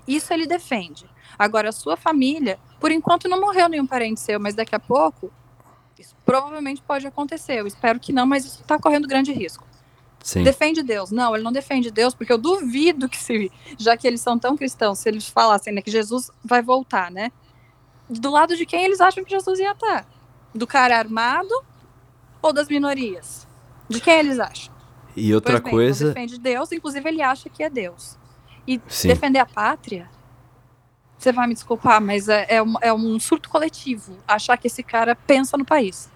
[0.06, 1.06] Isso ele defende.
[1.38, 5.32] Agora, a sua família, por enquanto não morreu nenhum parente seu, mas daqui a pouco,
[5.98, 7.60] isso provavelmente pode acontecer.
[7.60, 9.66] Eu espero que não, mas isso tá correndo grande risco.
[10.22, 10.44] Sim.
[10.44, 11.10] Defende Deus.
[11.10, 14.56] Não, ele não defende Deus, porque eu duvido que se, já que eles são tão
[14.56, 17.32] cristãos, se eles falassem né, que Jesus vai voltar, né?
[18.08, 20.06] Do lado de quem eles acham que Jesus ia estar?
[20.54, 21.54] Do cara armado
[22.40, 23.46] ou das minorias?
[23.88, 24.72] De quem eles acham?
[25.16, 28.18] E outra bem, coisa, Não defende Deus, inclusive ele acha que é Deus.
[28.66, 29.08] E Sim.
[29.08, 30.08] defender a pátria,
[31.18, 34.82] você vai me desculpar, mas é, é, um, é um surto coletivo achar que esse
[34.82, 36.10] cara pensa no país.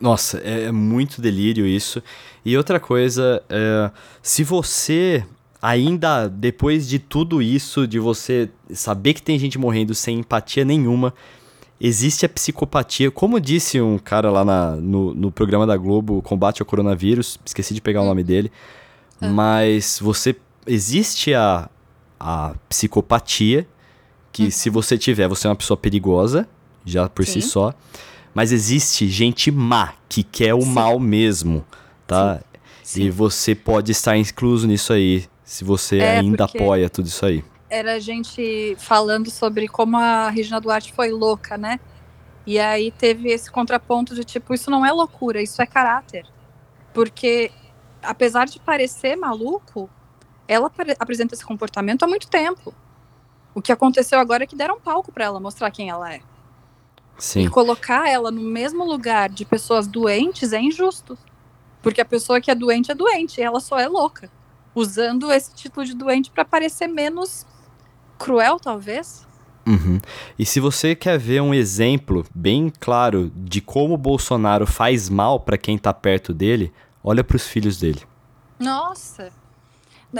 [0.00, 2.02] Nossa, é é muito delírio isso.
[2.44, 3.90] E outra coisa, é,
[4.22, 5.24] se você
[5.60, 11.12] ainda, depois de tudo isso, de você saber que tem gente morrendo sem empatia nenhuma,
[11.80, 13.10] existe a psicopatia.
[13.10, 17.74] Como disse um cara lá na- no, no programa da Globo, Combate ao Coronavírus, esqueci
[17.74, 18.50] de pegar o nome dele,
[19.20, 20.34] mas você.
[20.66, 21.68] Existe a,
[22.18, 23.66] a psicopatia,
[24.30, 26.46] que se você tiver, você é uma pessoa perigosa,
[26.84, 27.48] já por si Sim.
[27.48, 27.74] só.
[28.34, 30.70] Mas existe gente má, que quer o Sim.
[30.72, 31.64] mal mesmo,
[32.06, 32.40] tá?
[32.84, 33.04] Sim.
[33.04, 37.44] E você pode estar incluso nisso aí, se você É, ainda apoia tudo isso aí.
[37.68, 41.80] era a gente falando sobre como a Regina Duarte foi louca, né?
[42.46, 46.24] E aí teve esse contraponto de tipo, isso não é loucura, isso é caráter.
[46.94, 47.50] Porque,
[48.00, 49.90] apesar de parecer maluco,
[50.46, 52.72] ela apre- apresenta esse comportamento há muito tempo.
[53.52, 56.20] O que aconteceu agora é que deram palco para ela mostrar quem ela é.
[57.18, 57.46] Sim.
[57.46, 61.18] E colocar ela no mesmo lugar de pessoas doentes é injusto.
[61.82, 64.30] Porque a pessoa que é doente é doente, e ela só é louca.
[64.74, 67.46] Usando esse título de doente para parecer menos
[68.18, 69.26] cruel, talvez.
[69.66, 70.00] Uhum.
[70.38, 75.40] E se você quer ver um exemplo bem claro de como o Bolsonaro faz mal
[75.40, 76.72] pra quem tá perto dele,
[77.04, 78.00] olha pros filhos dele.
[78.58, 79.32] Nossa!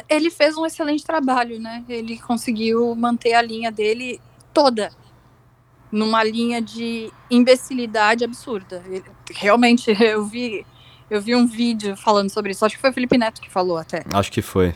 [0.08, 1.84] Ele fez um excelente trabalho, né?
[1.88, 4.20] Ele conseguiu manter a linha dele
[4.54, 4.92] toda.
[5.92, 8.82] numa linha de imbecilidade absurda.
[8.86, 10.64] Ele, realmente, eu vi,
[11.10, 12.64] eu vi um vídeo falando sobre isso.
[12.64, 14.04] Acho que foi o Felipe Neto que falou até.
[14.12, 14.74] Acho que foi.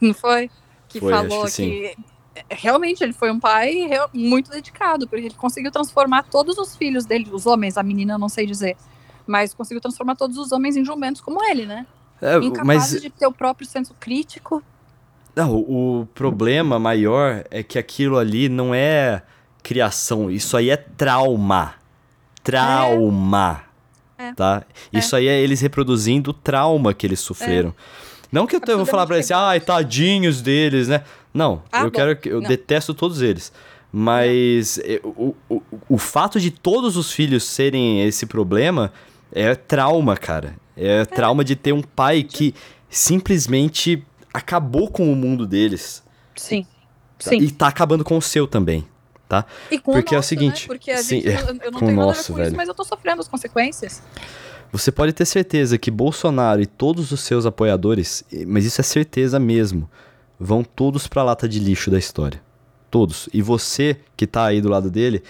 [0.00, 0.50] Não foi?
[0.88, 1.96] Que Foi, falou que que,
[2.50, 7.28] realmente ele foi um pai muito dedicado, porque ele conseguiu transformar todos os filhos dele,
[7.32, 8.76] os homens, a menina eu não sei dizer,
[9.26, 11.86] mas conseguiu transformar todos os homens em jumentos como ele, né?
[12.22, 14.62] É, Incapazes mas de ter o próprio senso crítico.
[15.34, 19.22] não, o problema maior é que aquilo ali não é
[19.62, 21.74] criação, isso aí é trauma.
[22.42, 23.62] Trauma.
[23.62, 23.63] É.
[24.36, 24.62] Tá?
[24.92, 27.74] Isso aí é eles reproduzindo o trauma que eles sofreram.
[28.30, 31.02] Não que eu, eu vou falar pra eles assim, ai, tadinhos deles, né?
[31.32, 31.90] Não, Ah, eu bom.
[31.90, 32.48] quero que eu Não.
[32.48, 33.52] detesto todos eles.
[33.92, 38.92] Mas o, o, o fato de todos os filhos serem esse problema
[39.32, 40.56] é trauma, cara.
[40.76, 42.52] É trauma de ter um pai que
[42.90, 46.02] simplesmente acabou com o mundo deles.
[46.34, 46.64] Sim.
[47.18, 47.30] tá?
[47.30, 47.36] Sim.
[47.38, 48.84] E tá acabando com o seu também,
[49.42, 49.46] tá?
[49.70, 50.66] E com Porque é o nosso, seguinte, né?
[50.68, 52.48] Porque a sim, gente, é, eu, eu não com o tenho nosso, com velho.
[52.48, 54.02] isso, mas eu tô sofrendo as consequências.
[54.70, 59.38] Você pode ter certeza que Bolsonaro e todos os seus apoiadores, mas isso é certeza
[59.38, 59.88] mesmo,
[60.38, 62.40] vão todos pra lata de lixo da história.
[62.90, 63.28] Todos.
[63.32, 65.22] E você que tá aí do lado dele,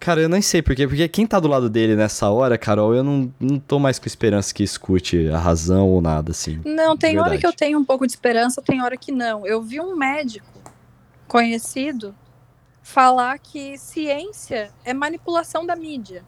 [0.00, 3.02] cara, eu nem sei porquê, porque quem tá do lado dele nessa hora, Carol, eu
[3.04, 6.60] não, não tô mais com esperança que escute a razão ou nada assim.
[6.64, 7.40] Não, tem hora Verdade.
[7.40, 9.46] que eu tenho um pouco de esperança, tem hora que não.
[9.46, 10.46] Eu vi um médico
[11.28, 12.14] conhecido
[12.82, 16.24] falar que ciência é manipulação da mídia.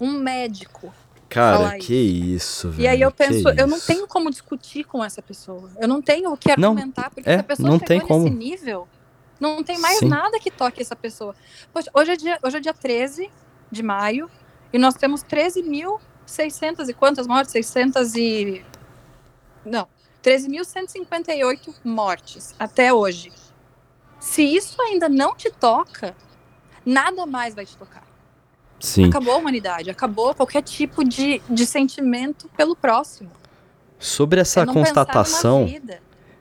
[0.00, 0.92] Um médico.
[1.28, 2.82] Cara, que isso, velho.
[2.82, 5.70] E aí eu penso, eu não tenho como discutir com essa pessoa.
[5.78, 7.98] Eu não tenho o que Não, argumentar, porque é, se a pessoa não chegou tem
[7.98, 8.28] nesse como.
[8.28, 8.88] nível,
[9.38, 10.08] não tem mais Sim.
[10.08, 11.34] nada que toque essa pessoa.
[11.72, 13.30] Poxa, hoje é dia, hoje é dia 13
[13.70, 14.28] de maio
[14.72, 17.52] e nós temos 13.600 e quantas mortes?
[17.52, 18.64] 600 e...
[19.64, 19.86] Não,
[20.24, 23.32] 13.158 mortes até hoje.
[24.20, 26.14] Se isso ainda não te toca,
[26.84, 28.06] nada mais vai te tocar.
[28.78, 29.06] Sim.
[29.06, 33.30] Acabou a humanidade, acabou qualquer tipo de, de sentimento pelo próximo.
[33.98, 35.68] Sobre essa constatação,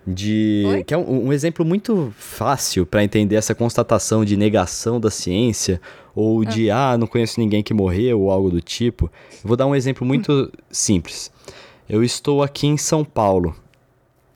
[0.08, 0.84] de Oi?
[0.84, 5.80] que é um, um exemplo muito fácil para entender essa constatação de negação da ciência
[6.16, 9.12] ou de ah, não conheço ninguém que morreu ou algo do tipo.
[9.44, 11.32] Vou dar um exemplo muito simples.
[11.88, 13.56] Eu estou aqui em São Paulo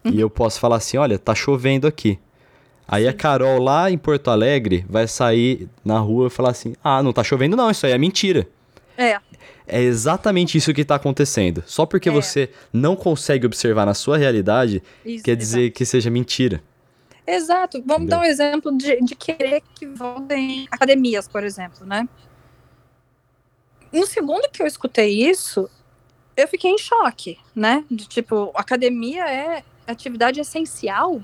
[0.06, 2.20] e eu posso falar assim, olha, tá chovendo aqui.
[2.88, 3.14] Aí a.
[3.14, 7.24] Carol lá em Porto Alegre vai sair na rua e falar assim: "Ah, não tá
[7.24, 8.48] chovendo não, isso aí é mentira".
[8.98, 9.18] É,
[9.66, 11.64] É exatamente isso que está acontecendo.
[11.66, 12.12] Só porque É.
[12.12, 16.62] você não consegue observar na sua realidade, isso, quer dizer que seja mentira.
[17.26, 17.78] Exato.
[17.86, 18.18] Vamos Entendeu?
[18.20, 22.08] dar um exemplo de, de querer que voltem academias, por exemplo, né?
[23.92, 25.70] No segundo que eu escutei isso,
[26.36, 27.86] eu fiquei em choque, né?
[27.90, 31.22] De tipo, academia é atividade essencial.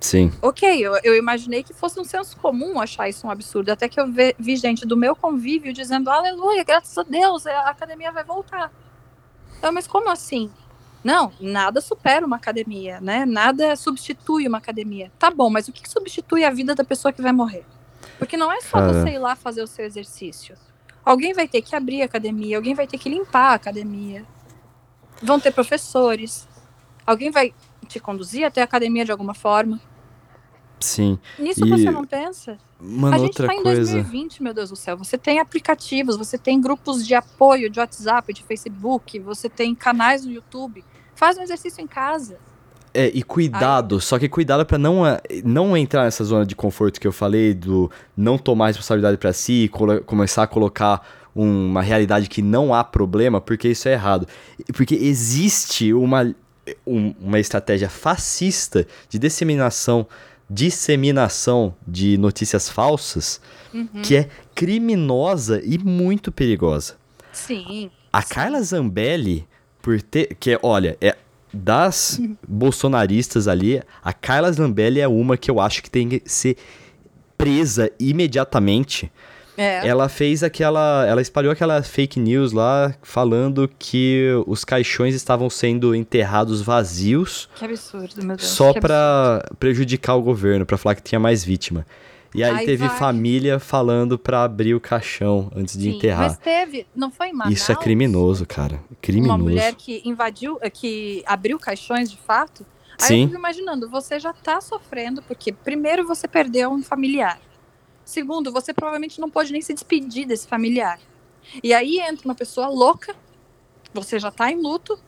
[0.00, 0.32] Sim.
[0.40, 3.70] Ok, eu, eu imaginei que fosse um senso comum achar isso um absurdo.
[3.70, 7.68] Até que eu ve- vi gente do meu convívio dizendo, aleluia, graças a Deus, a
[7.70, 8.72] academia vai voltar.
[9.58, 10.50] Então, mas como assim?
[11.02, 13.24] Não, nada supera uma academia, né?
[13.24, 15.10] Nada substitui uma academia.
[15.18, 17.64] Tá bom, mas o que que substitui a vida da pessoa que vai morrer?
[18.18, 18.92] Porque não é só Cara.
[18.92, 20.56] você ir lá fazer o seu exercício.
[21.04, 24.24] Alguém vai ter que abrir a academia, alguém vai ter que limpar a academia.
[25.22, 26.46] Vão ter professores.
[27.06, 27.52] Alguém vai
[27.88, 29.80] te conduzir até a academia de alguma forma.
[30.80, 31.18] Sim.
[31.38, 32.56] Nisso E- você não pensa?
[32.80, 33.92] Mano, a gente outra tá em coisa.
[33.92, 34.96] 2020, meu Deus do céu.
[34.96, 40.24] Você tem aplicativos, você tem grupos de apoio de WhatsApp, de Facebook, você tem canais
[40.24, 40.84] no YouTube.
[41.16, 42.38] Faz um exercício em casa.
[42.94, 47.00] É, e cuidado, só que cuidado pra não, eh, não entrar nessa zona de conforto
[47.00, 52.28] que eu falei, do não tomar responsabilidade pra si e começar a colocar uma realidade
[52.28, 54.26] que não há problema, porque isso é errado.
[54.74, 56.34] Porque existe uma,
[56.86, 60.06] um- uma estratégia fascista de disseminação,
[60.48, 63.40] disseminação de notícias falsas
[63.72, 63.86] Uhum.
[64.02, 66.94] que é criminosa e muito perigosa.
[67.32, 67.90] Sim.
[68.12, 68.28] A Sim.
[68.34, 69.46] Carla Zambelli,
[69.82, 70.34] por ter.
[70.40, 71.16] Que, olha, é
[71.52, 76.56] das bolsonaristas ali, a Carla Zambelli é uma que eu acho que tem que ser
[77.36, 79.10] presa imediatamente.
[79.58, 79.86] É.
[79.86, 81.04] Ela fez aquela.
[81.06, 87.64] Ela espalhou aquela fake news lá falando que os caixões estavam sendo enterrados vazios Que
[87.64, 88.48] absurdo, meu Deus.
[88.48, 91.84] só pra prejudicar o governo, pra falar que tinha mais vítima.
[92.34, 92.96] E aí teve vai.
[92.98, 96.28] família falando pra abrir o caixão antes de Sim, enterrar.
[96.28, 97.56] Mas teve, não foi em Manaus?
[97.56, 98.80] Isso é criminoso, cara.
[99.00, 99.34] Criminoso.
[99.34, 102.64] Uma mulher que invadiu, que abriu caixões de fato.
[103.00, 103.26] Aí eu Sim.
[103.26, 107.40] fico imaginando, você já tá sofrendo, porque primeiro você perdeu um familiar.
[108.08, 110.98] Segundo, você provavelmente não pode nem se despedir desse familiar.
[111.62, 113.14] E aí entra uma pessoa louca,
[113.92, 114.98] você já tá em luto,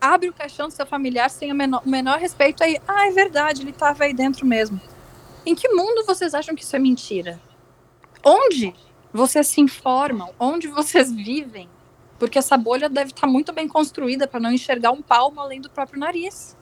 [0.00, 2.78] abre o caixão do seu familiar sem o menor, o menor respeito aí.
[2.86, 4.80] Ah, é verdade, ele tava aí dentro mesmo.
[5.44, 7.40] Em que mundo vocês acham que isso é mentira?
[8.24, 8.72] onde
[9.12, 10.32] vocês se informam?
[10.38, 11.68] Onde vocês vivem?
[12.20, 15.68] Porque essa bolha deve estar muito bem construída para não enxergar um palmo além do
[15.68, 16.56] próprio nariz.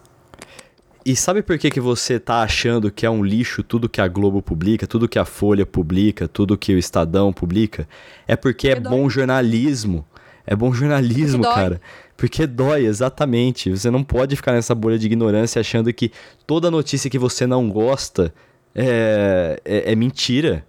[1.05, 4.07] E sabe por que, que você tá achando que é um lixo tudo que a
[4.07, 7.89] Globo publica, tudo que a Folha publica, tudo que o Estadão publica?
[8.27, 10.07] É porque, é bom jornalismo.
[10.47, 11.81] É bom jornalismo, porque cara.
[12.17, 13.71] Porque dói, exatamente.
[13.71, 16.13] Você não pode ficar nessa bolha de ignorância achando que
[16.47, 18.33] toda notícia que você não gosta
[18.75, 20.65] é, é, é mentira.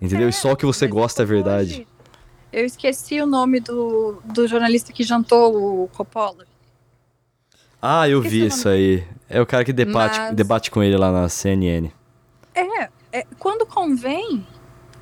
[0.00, 0.26] Entendeu?
[0.26, 1.74] É, e só o que você gosta é verdade.
[1.74, 1.86] Hoje,
[2.52, 6.44] eu esqueci o nome do, do jornalista que jantou o Coppola.
[7.88, 9.04] Ah, eu vi isso aí.
[9.28, 10.34] É o cara que debate, Mas...
[10.34, 11.88] debate com ele lá na CNN.
[12.52, 14.44] É, é, quando convém,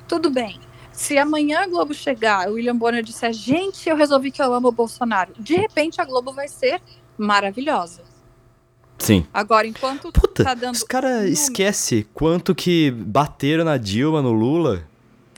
[0.07, 0.59] tudo bem.
[0.91, 4.67] Se amanhã a Globo chegar, o William Bonner disser, gente, eu resolvi que eu amo
[4.67, 6.79] o Bolsonaro, de repente a Globo vai ser
[7.17, 8.03] maravilhosa.
[8.99, 9.25] Sim.
[9.33, 10.75] Agora, enquanto Puta, tá dando.
[10.75, 14.83] Os caras esquece quanto que bateram na Dilma, no Lula.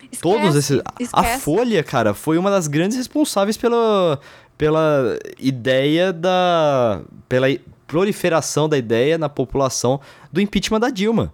[0.04, 0.82] Esquece, Todos esses.
[1.00, 1.12] Esquece.
[1.14, 4.20] A Folha, cara, foi uma das grandes responsáveis pela,
[4.58, 7.02] pela ideia da.
[7.30, 7.48] pela
[7.86, 10.02] proliferação da ideia na população
[10.32, 11.34] do impeachment da Dilma.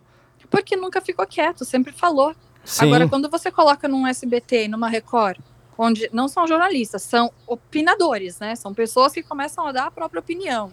[0.50, 2.36] Porque nunca ficou quieto, sempre falou.
[2.64, 2.86] Sim.
[2.86, 5.40] Agora, quando você coloca num SBT e numa Record,
[5.76, 8.56] onde não são jornalistas, são opinadores, né?
[8.56, 10.72] São pessoas que começam a dar a própria opinião.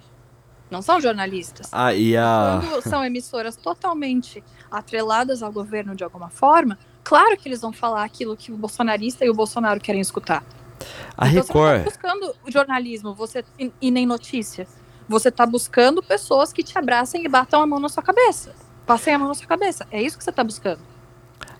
[0.70, 1.68] Não são jornalistas.
[1.72, 2.60] Ah, e a...
[2.62, 8.04] Quando são emissoras totalmente atreladas ao governo de alguma forma, claro que eles vão falar
[8.04, 10.44] aquilo que o bolsonarista e o Bolsonaro querem escutar.
[11.16, 11.52] A então, Record.
[11.52, 14.66] Você não tá buscando jornalismo você, e, e nem notícia.
[15.08, 18.54] Você está buscando pessoas que te abracem e batam a mão na sua cabeça.
[18.86, 19.86] Passem a mão na sua cabeça.
[19.90, 20.80] É isso que você está buscando.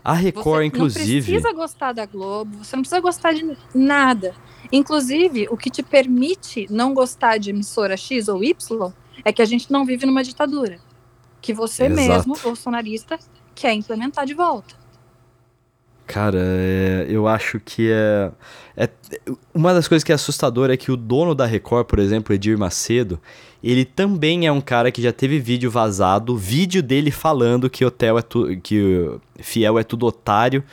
[0.04, 1.32] A Record, você inclusive.
[1.32, 4.34] Não precisa gostar da Globo, você não precisa gostar de nada.
[4.72, 8.92] Inclusive, o que te permite não gostar de emissora X ou Y
[9.24, 10.78] é que a gente não vive numa ditadura.
[11.40, 12.00] Que você Exato.
[12.00, 13.18] mesmo, bolsonarista,
[13.54, 14.79] quer implementar de volta.
[16.10, 18.32] Cara, é, eu acho que é,
[18.76, 18.88] é.
[19.54, 22.58] Uma das coisas que é assustadora é que o dono da Record, por exemplo, Edir
[22.58, 23.20] Macedo,
[23.62, 28.18] ele também é um cara que já teve vídeo vazado, vídeo dele falando que hotel
[28.18, 29.08] é tu, que
[29.38, 30.64] fiel é tudo otário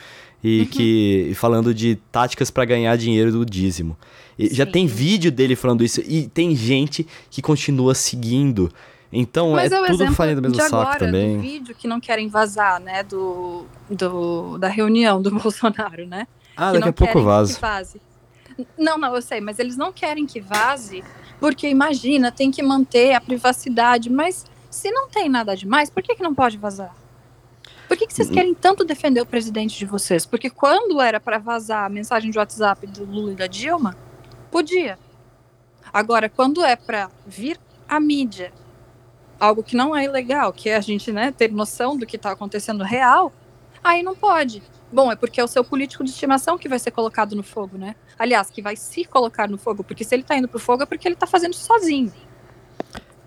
[0.42, 0.66] e uhum.
[0.66, 3.96] que falando de táticas para ganhar dinheiro do dízimo.
[4.38, 8.72] Já tem vídeo dele falando isso e tem gente que continua seguindo.
[9.12, 11.36] Então Mas é, é tudo farinha do mesmo de saco agora, também.
[11.36, 16.26] Do vídeo que não querem vazar, né, do, do da reunião do Bolsonaro, né?
[16.56, 17.58] Ah, que daqui a pouco vaza.
[17.58, 18.00] vaze.
[18.76, 21.04] Não, não, eu sei, mas eles não querem que vaze,
[21.38, 26.16] porque imagina, tem que manter a privacidade, mas se não tem nada demais, por que,
[26.16, 26.94] que não pode vazar?
[27.86, 30.26] Por que, que vocês querem tanto defender o presidente de vocês?
[30.26, 33.96] Porque quando era para vazar a mensagem de WhatsApp do Lula e da Dilma,
[34.50, 34.98] podia.
[35.90, 38.52] Agora, quando é para vir a mídia
[39.38, 42.32] algo que não é ilegal, que é a gente né, ter noção do que está
[42.32, 43.32] acontecendo real,
[43.82, 44.62] aí não pode.
[44.92, 47.76] Bom, é porque é o seu político de estimação que vai ser colocado no fogo,
[47.76, 47.94] né?
[48.18, 50.86] Aliás, que vai se colocar no fogo, porque se ele está indo pro fogo é
[50.86, 52.12] porque ele está fazendo isso sozinho.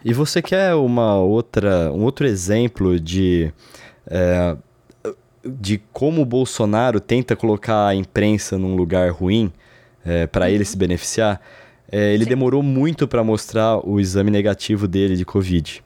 [0.03, 3.53] E você quer uma outra, um outro exemplo de,
[4.07, 4.57] é,
[5.45, 9.53] de como o Bolsonaro tenta colocar a imprensa num lugar ruim
[10.03, 10.51] é, para uhum.
[10.51, 11.39] ele se beneficiar?
[11.91, 12.29] É, ele Sim.
[12.29, 15.83] demorou muito para mostrar o exame negativo dele de Covid.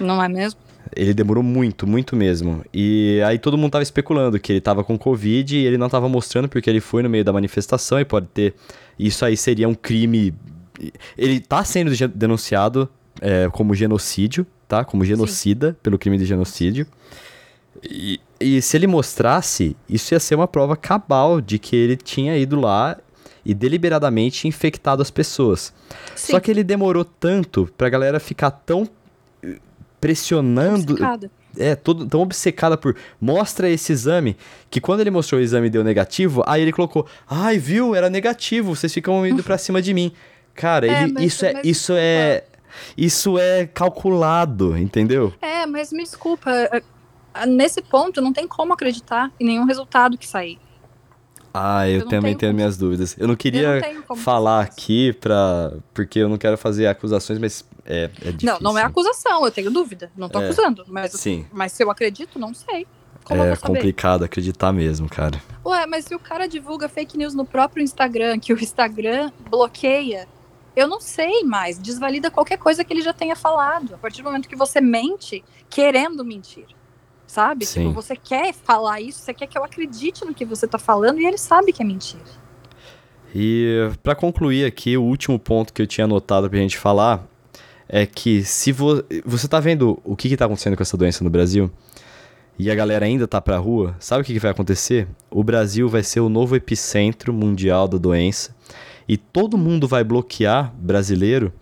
[0.00, 0.60] Não é mesmo?
[0.94, 2.64] Ele demorou muito, muito mesmo.
[2.72, 6.08] E aí todo mundo tava especulando que ele tava com Covid e ele não tava
[6.08, 8.54] mostrando porque ele foi no meio da manifestação e pode ter.
[8.98, 10.32] Isso aí seria um crime.
[11.18, 12.88] Ele tá sendo denunciado
[13.20, 14.84] é, como genocídio, tá?
[14.84, 15.76] Como genocida Sim.
[15.82, 16.86] pelo crime de genocídio.
[17.82, 22.36] E, e se ele mostrasse, isso ia ser uma prova cabal de que ele tinha
[22.36, 22.96] ido lá
[23.44, 25.72] e deliberadamente infectado as pessoas.
[26.14, 26.32] Sim.
[26.32, 28.86] Só que ele demorou tanto pra galera ficar tão
[30.00, 30.96] pressionando.
[31.58, 34.36] É, todo, tão obcecada por mostra esse exame,
[34.68, 38.10] que quando ele mostrou o exame e deu negativo, aí ele colocou, ai, viu, era
[38.10, 40.12] negativo, vocês ficam indo pra cima de mim.
[40.54, 42.44] Cara, é, ele, isso, é, isso é.
[42.94, 45.32] Isso é calculado, entendeu?
[45.40, 46.50] É, mas me desculpa.
[47.48, 50.58] Nesse ponto, não tem como acreditar em nenhum resultado que sair.
[51.58, 53.16] Ah, eu, eu também tenho, tenho minhas dúvidas.
[53.18, 55.72] Eu não queria não falar aqui pra.
[55.94, 58.46] Porque eu não quero fazer acusações, mas é, é difícil.
[58.46, 60.10] Não, não é acusação, eu tenho dúvida.
[60.16, 60.84] Não tô é, acusando.
[60.86, 61.46] Mas, sim.
[61.50, 62.86] mas se eu acredito, não sei.
[63.24, 65.42] Como é complicado acreditar mesmo, cara.
[65.64, 70.28] Ué, mas se o cara divulga fake news no próprio Instagram, que o Instagram bloqueia,
[70.76, 71.78] eu não sei mais.
[71.78, 73.94] Desvalida qualquer coisa que ele já tenha falado.
[73.94, 76.75] A partir do momento que você mente, querendo mentir
[77.26, 77.64] sabe?
[77.64, 77.88] Tipo, Sim.
[77.88, 81.20] Tipo, você quer falar isso, você quer que eu acredite no que você tá falando
[81.20, 82.24] e ele sabe que é mentira.
[83.34, 87.26] E para concluir aqui, o último ponto que eu tinha anotado pra gente falar
[87.88, 91.22] é que se vo você tá vendo o que, que tá acontecendo com essa doença
[91.22, 91.70] no Brasil,
[92.58, 95.06] e a galera ainda tá pra rua, sabe o que, que vai acontecer?
[95.30, 98.54] O Brasil vai ser o novo epicentro mundial da doença
[99.06, 101.52] e todo mundo vai bloquear brasileiro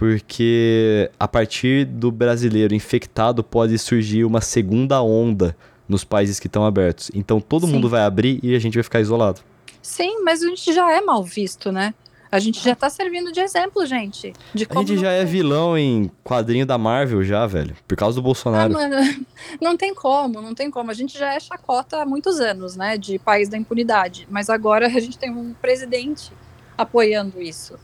[0.00, 5.54] porque a partir do brasileiro infectado pode surgir uma segunda onda
[5.86, 7.10] nos países que estão abertos.
[7.14, 7.74] Então todo Sim.
[7.74, 9.42] mundo vai abrir e a gente vai ficar isolado.
[9.82, 11.92] Sim, mas a gente já é mal visto, né?
[12.32, 14.32] A gente já tá servindo de exemplo, gente.
[14.54, 17.76] De a gente já é vilão em quadrinho da Marvel, já, velho.
[17.86, 18.74] Por causa do Bolsonaro.
[18.74, 19.26] Ah, mano,
[19.60, 20.90] não tem como, não tem como.
[20.90, 22.96] A gente já é chacota há muitos anos, né?
[22.96, 24.26] De país da impunidade.
[24.30, 26.32] Mas agora a gente tem um presidente
[26.78, 27.78] apoiando isso.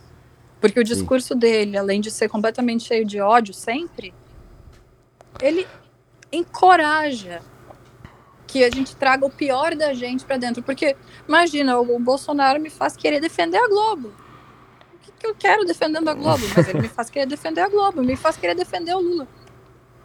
[0.61, 1.39] Porque o discurso Sim.
[1.39, 4.15] dele, além de ser completamente cheio de ódio sempre,
[5.41, 5.67] ele
[6.33, 7.43] encoraja
[8.47, 10.63] que a gente traga o pior da gente para dentro.
[10.63, 10.97] Porque,
[11.29, 14.09] imagina, o Bolsonaro me faz querer defender a Globo.
[14.95, 16.45] O que, que eu quero defendendo a Globo?
[16.55, 19.29] Mas ele me faz querer defender a Globo, me faz querer defender o Lula.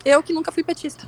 [0.03, 1.07] Eu que nunca fui petista.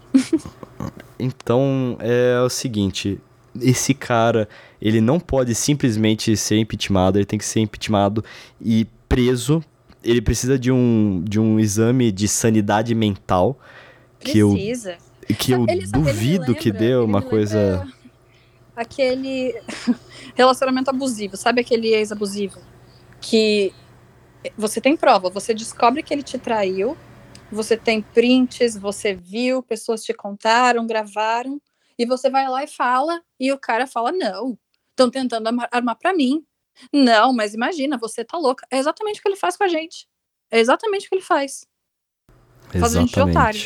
[1.18, 3.20] então, é o seguinte,
[3.60, 4.48] esse cara,
[4.82, 8.24] ele não pode simplesmente ser impeachmentado, ele tem que ser impeachmentado
[8.62, 9.64] e preso.
[10.03, 13.59] Ele precisa de um, de um exame de sanidade mental.
[14.20, 14.97] Precisa.
[15.28, 17.88] Que eu, que eu ele, duvido lembra, que dê uma coisa.
[18.76, 19.53] Aquele
[20.36, 22.59] relacionamento abusivo, sabe aquele ex-abusivo?
[23.22, 23.72] Que
[24.57, 26.97] você tem prova, você descobre que ele te traiu,
[27.51, 31.61] você tem prints, você viu, pessoas te contaram, gravaram,
[31.97, 34.57] e você vai lá e fala, e o cara fala: não,
[34.89, 36.43] estão tentando armar para mim.
[36.92, 38.66] Não, mas imagina, você tá louca.
[38.72, 40.08] É exatamente o que ele faz com a gente.
[40.52, 41.66] É exatamente o que ele faz.
[42.74, 42.80] Exatamente.
[42.80, 43.60] Faz a gente de otário.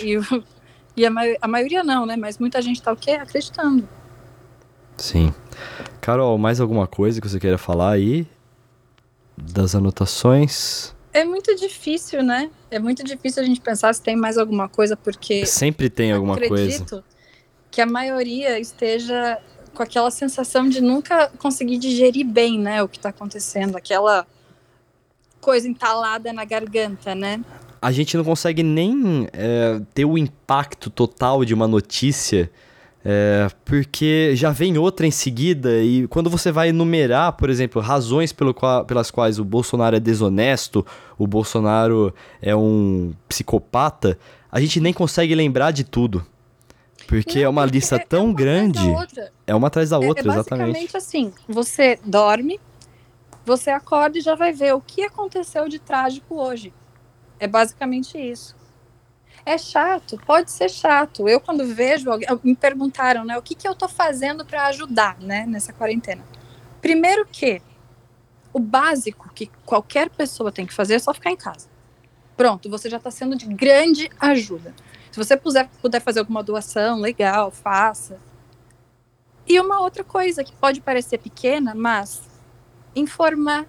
[0.96, 2.16] E, e a, a, maioria não, né?
[2.16, 3.12] Mas muita gente tá o quê?
[3.12, 3.88] Acreditando.
[4.98, 5.34] Sim.
[6.02, 8.28] Carol, mais alguma coisa que você queira falar aí?
[9.38, 10.96] Das anotações?
[11.14, 12.50] É muito difícil, né?
[12.70, 15.46] É muito difícil a gente pensar se tem mais alguma coisa, porque.
[15.46, 17.06] Sempre tem alguma acredito coisa.
[17.72, 19.40] que a maioria esteja
[19.78, 24.26] com aquela sensação de nunca conseguir digerir bem, né, o que está acontecendo, aquela
[25.40, 27.40] coisa entalada na garganta, né?
[27.80, 32.50] A gente não consegue nem é, ter o impacto total de uma notícia,
[33.06, 38.34] é, porque já vem outra em seguida, e quando você vai enumerar, por exemplo, razões
[38.34, 40.84] pelo qual, pelas quais o Bolsonaro é desonesto,
[41.20, 42.12] o Bolsonaro
[42.42, 44.18] é um psicopata,
[44.52, 46.26] a gente nem consegue lembrar de tudo.
[47.08, 48.80] Porque não, é uma lista é, tão é grande.
[49.46, 50.98] É uma atrás da outra, é, é exatamente.
[50.98, 52.60] assim: você dorme,
[53.46, 56.74] você acorda e já vai ver o que aconteceu de trágico hoje.
[57.40, 58.56] É basicamente isso.
[59.46, 61.30] É chato, pode ser chato.
[61.30, 65.18] Eu, quando vejo alguém, me perguntaram, né, o que, que eu tô fazendo para ajudar,
[65.22, 66.24] né, nessa quarentena.
[66.82, 67.62] Primeiro que
[68.52, 71.70] o básico que qualquer pessoa tem que fazer é só ficar em casa.
[72.36, 74.74] Pronto, você já está sendo de grande ajuda.
[75.18, 78.20] Se você puder, puder fazer alguma doação, legal, faça.
[79.48, 82.22] E uma outra coisa que pode parecer pequena, mas
[82.96, 83.66] informar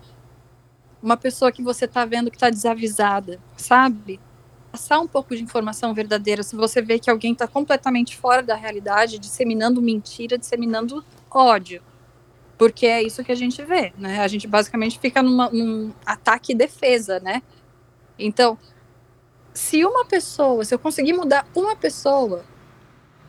[1.02, 4.20] uma pessoa que você está vendo que está desavisada, sabe?
[4.70, 6.42] Passar um pouco de informação verdadeira.
[6.42, 11.82] Se você vê que alguém está completamente fora da realidade, disseminando mentira, disseminando ódio.
[12.58, 14.20] Porque é isso que a gente vê, né?
[14.20, 17.42] A gente basicamente fica numa, num ataque e defesa, né?
[18.18, 18.58] Então,
[19.58, 22.44] se uma pessoa, se eu conseguir mudar uma pessoa,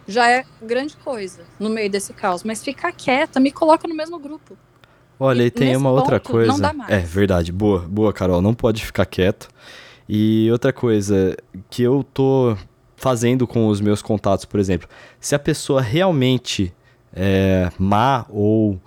[0.08, 2.44] já é grande coisa no meio desse caos.
[2.44, 4.56] Mas ficar quieta me coloca no mesmo grupo.
[5.20, 6.52] Olha, e tem uma outra coisa.
[6.52, 6.92] Não dá mais.
[6.92, 8.42] É verdade, boa, boa, Carol.
[8.42, 9.50] Não pode ficar quieto.
[10.08, 11.36] E outra coisa
[11.70, 12.56] que eu tô
[12.96, 14.88] fazendo com os meus contatos, por exemplo,
[15.20, 16.72] se a pessoa realmente
[17.12, 18.80] é má ou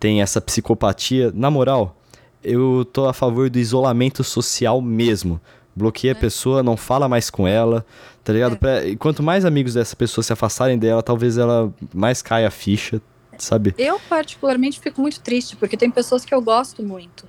[0.00, 1.96] tem essa psicopatia, na moral,
[2.42, 5.40] eu tô a favor do isolamento social mesmo.
[5.78, 6.12] Bloqueia é.
[6.12, 7.86] a pessoa, não fala mais com ela,
[8.24, 8.58] tá ligado?
[8.66, 8.96] É.
[8.96, 13.00] Quanto mais amigos dessa pessoa se afastarem dela, talvez ela mais caia a ficha,
[13.38, 13.74] sabe?
[13.78, 17.28] Eu, particularmente, fico muito triste, porque tem pessoas que eu gosto muito.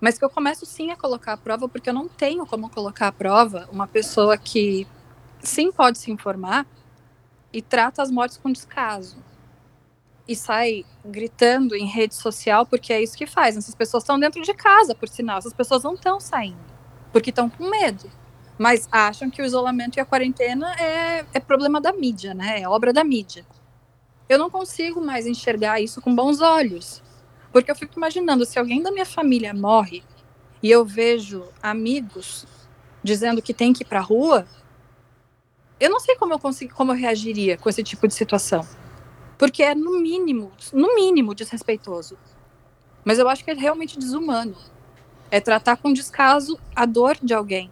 [0.00, 3.08] Mas que eu começo sim a colocar a prova, porque eu não tenho como colocar
[3.08, 4.86] a prova uma pessoa que
[5.40, 6.66] sim pode se informar
[7.52, 9.16] e trata as mortes com descaso.
[10.26, 13.58] E sai gritando em rede social, porque é isso que faz.
[13.58, 15.38] Essas pessoas estão dentro de casa, por sinal.
[15.38, 16.73] Essas pessoas não estão saindo
[17.14, 18.10] porque estão com medo.
[18.58, 22.60] Mas acham que o isolamento e a quarentena é, é problema da mídia, né?
[22.60, 23.46] É obra da mídia.
[24.28, 27.00] Eu não consigo mais enxergar isso com bons olhos.
[27.52, 30.02] Porque eu fico imaginando, se alguém da minha família morre
[30.60, 32.46] e eu vejo amigos
[33.00, 34.44] dizendo que tem que ir para a rua,
[35.78, 38.66] eu não sei como eu consigo, como eu reagiria com esse tipo de situação.
[39.38, 42.18] Porque é no mínimo, no mínimo desrespeitoso.
[43.04, 44.56] Mas eu acho que é realmente desumano
[45.34, 47.68] é tratar com descaso a dor de alguém.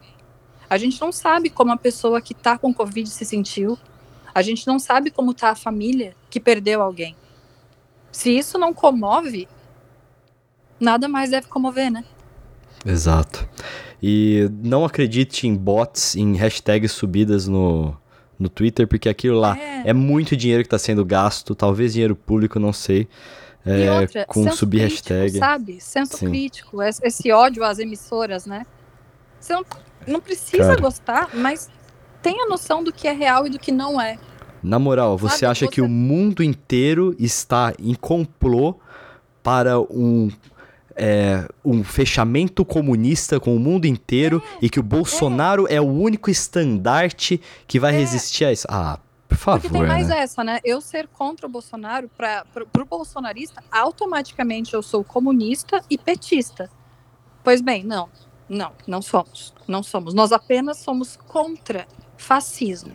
[0.68, 3.78] A gente não sabe como a pessoa que está com Covid se sentiu.
[4.34, 7.14] A gente não sabe como tá a família que perdeu alguém.
[8.10, 9.46] Se isso não comove,
[10.80, 12.04] nada mais deve comover, né?
[12.84, 13.48] Exato.
[14.02, 17.96] E não acredite em bots, em hashtags subidas no,
[18.36, 22.16] no Twitter, porque aquilo lá é, é muito dinheiro que está sendo gasto, talvez dinheiro
[22.16, 23.06] público, não sei.
[23.64, 25.38] É, outra, com subir crítico, hashtag.
[25.38, 25.80] Sabe?
[25.80, 26.28] Senso Sim.
[26.28, 28.66] crítico, esse ódio às emissoras, né?
[29.38, 29.64] Você não,
[30.06, 30.80] não precisa Cara.
[30.80, 31.70] gostar, mas
[32.20, 34.18] tenha noção do que é real e do que não é.
[34.62, 35.72] Na moral, você Sabe, acha você...
[35.72, 38.76] que o mundo inteiro está em complô
[39.42, 40.30] para um
[40.94, 45.76] é, um fechamento comunista com o mundo inteiro é, e que o Bolsonaro é.
[45.76, 45.80] é.
[45.80, 47.98] o único estandarte que vai é.
[47.98, 48.66] resistir a isso.
[48.68, 48.98] Ah,
[49.32, 49.60] por favor.
[49.60, 50.18] Porque tem mais né?
[50.18, 50.60] essa, né?
[50.64, 52.44] Eu ser contra o Bolsonaro, para
[52.78, 56.70] o bolsonarista, automaticamente eu sou comunista e petista.
[57.42, 58.08] Pois bem, não.
[58.48, 59.54] Não, não somos.
[59.66, 60.14] Não somos.
[60.14, 62.92] Nós apenas somos contra fascismo.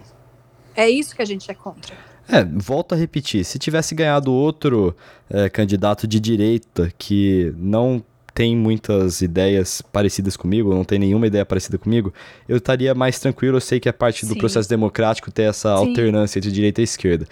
[0.76, 1.96] É isso que a gente é contra.
[2.30, 3.44] É, volto a repetir.
[3.44, 4.96] Se tivesse ganhado outro
[5.30, 8.04] é, candidato de direita que não
[8.38, 12.14] tem muitas ideias parecidas comigo, não tem nenhuma ideia parecida comigo,
[12.48, 13.58] eu estaria mais tranquilo.
[13.58, 14.32] Eu sei que é parte Sim.
[14.32, 15.88] do processo democrático ter essa Sim.
[15.88, 17.28] alternância entre direita e esquerda.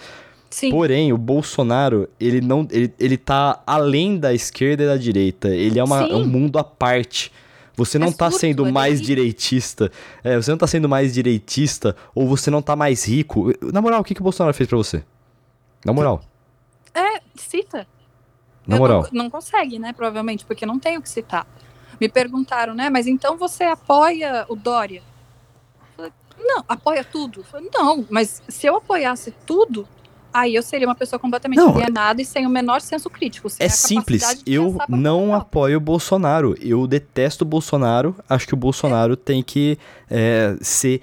[0.49, 0.71] Sim.
[0.71, 2.67] Porém, o Bolsonaro, ele não.
[2.71, 5.49] Ele, ele tá além da esquerda e da direita.
[5.49, 7.31] Ele é, uma, é um mundo à parte.
[7.75, 9.91] Você não é tá sendo é mais direitista.
[10.23, 13.53] É, você não tá sendo mais direitista ou você não tá mais rico.
[13.71, 15.03] Na moral, o que, que o Bolsonaro fez para você?
[15.85, 16.23] Na moral.
[16.95, 17.85] É, cita.
[18.67, 19.07] Na Eu moral.
[19.11, 19.93] Não, não, consegue, né?
[19.93, 21.45] Provavelmente, porque não tem o que citar.
[21.99, 22.89] Me perguntaram, né?
[22.89, 25.01] Mas então você apoia o Dória?
[26.37, 27.45] não, apoia tudo?
[27.73, 29.87] não, mas se eu apoiasse tudo,
[30.33, 33.47] aí eu seria uma pessoa completamente não, alienada e sem o menor senso crítico.
[33.57, 34.43] É simples.
[34.45, 36.55] Eu não apoio o Bolsonaro.
[36.61, 38.15] Eu detesto o Bolsonaro.
[38.29, 39.15] Acho que o Bolsonaro é.
[39.15, 41.01] tem que é, ser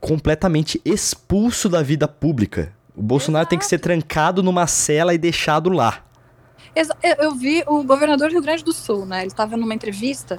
[0.00, 2.72] completamente expulso da vida pública.
[2.96, 3.50] O Bolsonaro Exato.
[3.50, 6.02] tem que ser trancado numa cela e deixado lá.
[7.18, 9.20] Eu vi o governador do Rio Grande do Sul, né?
[9.20, 10.38] Ele estava numa entrevista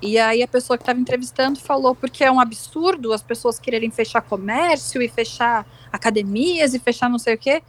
[0.00, 3.90] e aí a pessoa que estava entrevistando falou porque é um absurdo as pessoas quererem
[3.90, 7.62] fechar comércio e fechar academias e fechar não sei o quê.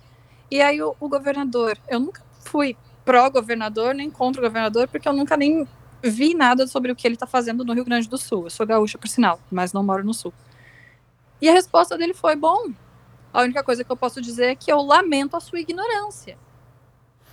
[0.50, 5.14] E aí o, o governador, eu nunca fui pró-governador nem contra o governador, porque eu
[5.14, 5.68] nunca nem
[6.02, 8.46] vi nada sobre o que ele está fazendo no Rio Grande do Sul.
[8.46, 10.34] Eu sou gaúcha, por sinal, mas não moro no Sul.
[11.42, 12.72] E a resposta dele foi: bom,
[13.34, 16.38] a única coisa que eu posso dizer é que eu lamento a sua ignorância.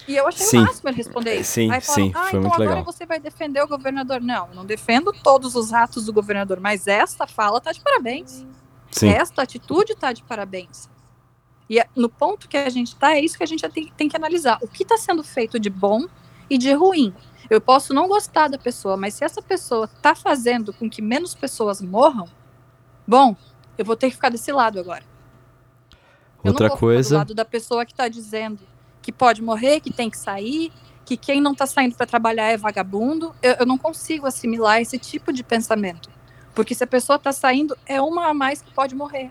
[0.07, 0.59] E eu achei sim.
[0.59, 1.53] o máximo ele responder isso.
[1.53, 2.85] Sim, Aí sim, ah, então agora legal.
[2.85, 4.21] você vai defender o governador.
[4.21, 8.45] Não, não defendo todos os atos do governador, mas esta fala tá de parabéns.
[8.91, 9.09] Sim.
[9.09, 10.89] Esta atitude tá de parabéns.
[11.69, 14.09] E é, no ponto que a gente tá, é isso que a gente tem, tem
[14.09, 14.59] que analisar.
[14.61, 16.07] O que está sendo feito de bom
[16.51, 17.15] e de ruim.
[17.49, 21.35] Eu posso não gostar da pessoa, mas se essa pessoa tá fazendo com que menos
[21.35, 22.29] pessoas morram,
[23.07, 23.37] bom,
[23.77, 25.03] eu vou ter que ficar desse lado agora.
[26.43, 27.09] Outra eu não vou coisa.
[27.09, 28.61] do lado da pessoa que está dizendo
[29.05, 30.73] que pode morrer, que tem que sair,
[31.05, 33.35] que quem não está saindo para trabalhar é vagabundo.
[33.43, 36.09] Eu, eu, não consigo assimilar esse tipo de pensamento.
[36.55, 39.31] Porque se a pessoa está saindo, é uma a mais que pode morrer.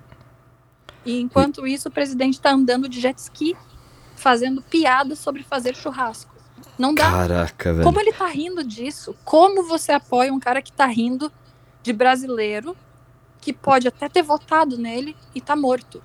[1.03, 3.57] E enquanto isso, o presidente está andando de jet ski,
[4.15, 6.31] fazendo piada sobre fazer churrasco.
[6.77, 7.09] Não dá.
[7.09, 7.83] Caraca, velho.
[7.83, 9.15] Como ele tá rindo disso?
[9.25, 11.31] Como você apoia um cara que tá rindo
[11.81, 12.77] de brasileiro
[13.41, 15.99] que pode até ter votado nele e tá morto?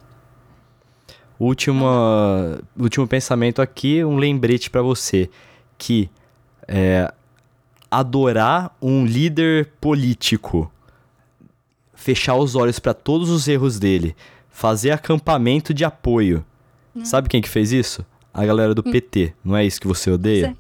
[1.39, 1.87] Último,
[2.77, 5.31] último pensamento aqui, um lembrete para você
[5.77, 6.11] que
[6.67, 7.13] é,
[7.89, 10.71] adorar um líder político,
[11.95, 14.17] fechar os olhos para todos os erros dele,
[14.51, 16.45] fazer acampamento de apoio.
[16.95, 17.05] Hum.
[17.05, 18.05] Sabe quem que fez isso?
[18.35, 18.91] A galera do hum.
[18.91, 19.33] PT.
[19.45, 20.57] Não é isso que você odeia?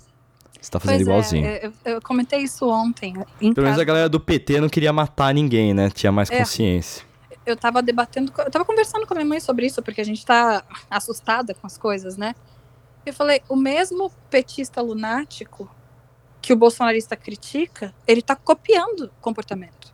[0.60, 1.46] Você tá fazendo pois é, igualzinho.
[1.46, 3.14] É, eu, eu, comentei isso ontem.
[3.40, 5.90] Pelo menos a galera do PT não queria matar ninguém, né?
[5.90, 6.38] Tinha mais é.
[6.38, 7.07] consciência
[7.50, 10.24] eu tava debatendo, eu tava conversando com a minha mãe sobre isso, porque a gente
[10.24, 12.34] tá assustada com as coisas, né?
[13.04, 15.70] Eu falei, o mesmo petista lunático
[16.40, 19.92] que o bolsonarista critica, ele tá copiando comportamento.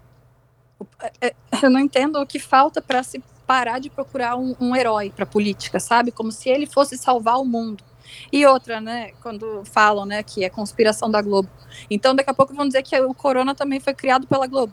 [1.20, 4.74] É, é, eu não entendo o que falta para se parar de procurar um, um
[4.74, 6.11] herói para política, sabe?
[6.11, 7.84] Como se ele fosse salvar o mundo.
[8.32, 11.48] E outra, né, quando falam, né, que é conspiração da Globo.
[11.90, 14.72] Então, daqui a pouco vão dizer que o corona também foi criado pela Globo.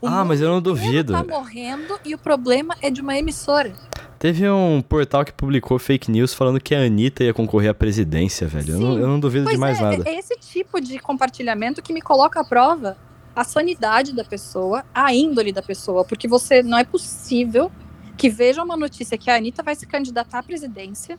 [0.00, 1.12] O ah, mas eu não duvido.
[1.12, 3.72] tá morrendo e o problema é de uma emissora.
[4.18, 8.46] Teve um portal que publicou fake news falando que a Anitta ia concorrer à presidência,
[8.46, 8.74] velho.
[8.74, 10.02] Eu não, eu não, duvido pois de mais é, nada.
[10.08, 12.96] É esse tipo de compartilhamento que me coloca à prova
[13.34, 17.70] a sanidade da pessoa, a índole da pessoa, porque você não é possível
[18.16, 21.16] que veja uma notícia que a Anitta vai se candidatar à presidência,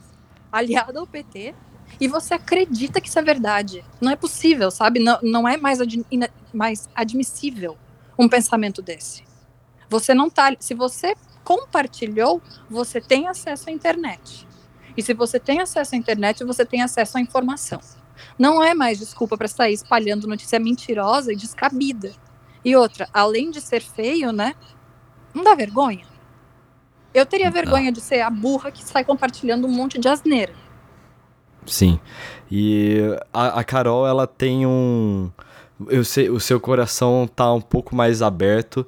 [0.52, 1.56] aliada ao PT,
[2.00, 3.84] e você acredita que isso é verdade.
[4.02, 5.00] Não é possível, sabe?
[5.00, 6.06] Não, não é mais, ad,
[6.54, 7.78] mais admissível
[8.20, 9.24] um pensamento desse.
[9.90, 10.54] Você não tá.
[10.60, 14.46] Se você compartilhou, você tem acesso à internet.
[14.98, 17.80] E se você tem acesso à internet, você tem acesso à informação.
[18.38, 22.12] Não é mais desculpa para sair espalhando notícia mentirosa e descabida.
[22.64, 24.54] E outra, além de ser feio, né?
[25.34, 26.06] Não dá vergonha?
[27.14, 30.54] Eu teria vergonha de ser a burra que sai compartilhando um monte de asneira.
[31.66, 32.00] Sim.
[32.52, 33.00] E
[33.32, 35.32] a, a Carol, ela tem um.
[35.88, 38.86] Eu sei, o seu coração tá um pouco mais aberto,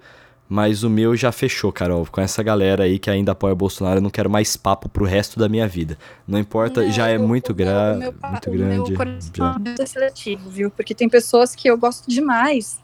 [0.49, 2.05] mas o meu já fechou, Carol.
[2.05, 5.05] Com essa galera aí que ainda apoia o Bolsonaro, eu não quero mais papo pro
[5.05, 5.97] resto da minha vida.
[6.27, 8.89] Não importa, não, já é muito, gra meu, muito o grande.
[8.91, 9.55] Meu coração já.
[9.79, 10.69] é seletivo, viu?
[10.69, 12.81] Porque tem pessoas que eu gosto demais,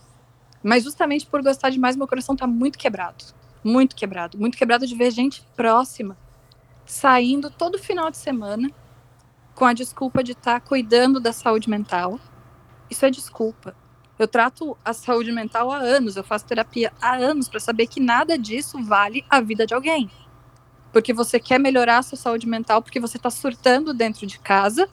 [0.64, 3.26] mas justamente por gostar demais, meu coração tá muito quebrado.
[3.64, 4.38] Muito quebrado.
[4.38, 6.16] Muito quebrado de ver gente próxima
[6.86, 8.72] saindo todo final de semana
[9.54, 12.20] com a desculpa de estar tá cuidando da saúde mental.
[12.90, 13.76] Isso é desculpa.
[14.18, 18.00] Eu trato a saúde mental há anos, eu faço terapia há anos para saber que
[18.00, 20.10] nada disso vale a vida de alguém.
[20.92, 24.90] Porque você quer melhorar a sua saúde mental porque você está surtando dentro de casa,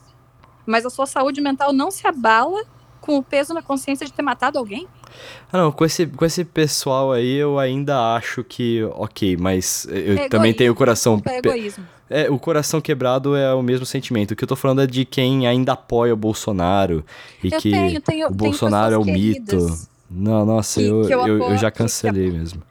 [0.66, 2.64] mas a sua saúde mental não se abala
[3.00, 4.88] com o peso na consciência de ter matado alguém?
[5.52, 10.18] Ah, não, com esse, com esse pessoal aí eu ainda acho que, ok, mas eu
[10.18, 11.20] é também tenho o coração.
[11.26, 11.86] É egoísmo.
[12.16, 14.30] É, o coração quebrado é o mesmo sentimento.
[14.30, 17.04] O que eu tô falando é de quem ainda apoia o Bolsonaro
[17.42, 19.66] e eu que tenho, tenho, o Bolsonaro é o mito.
[20.08, 22.62] Não, nossa, que, eu, que eu, eu, eu, já cancelei que, mesmo.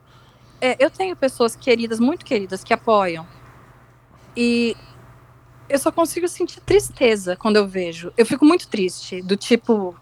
[0.61, 3.27] É, eu tenho pessoas queridas, muito queridas, que apoiam.
[4.33, 4.77] E
[5.67, 8.13] eu só consigo sentir tristeza quando eu vejo.
[8.15, 9.93] Eu fico muito triste, do tipo,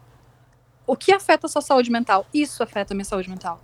[0.85, 2.27] o que afeta a sua saúde mental?
[2.31, 3.59] Isso afeta a minha saúde mental.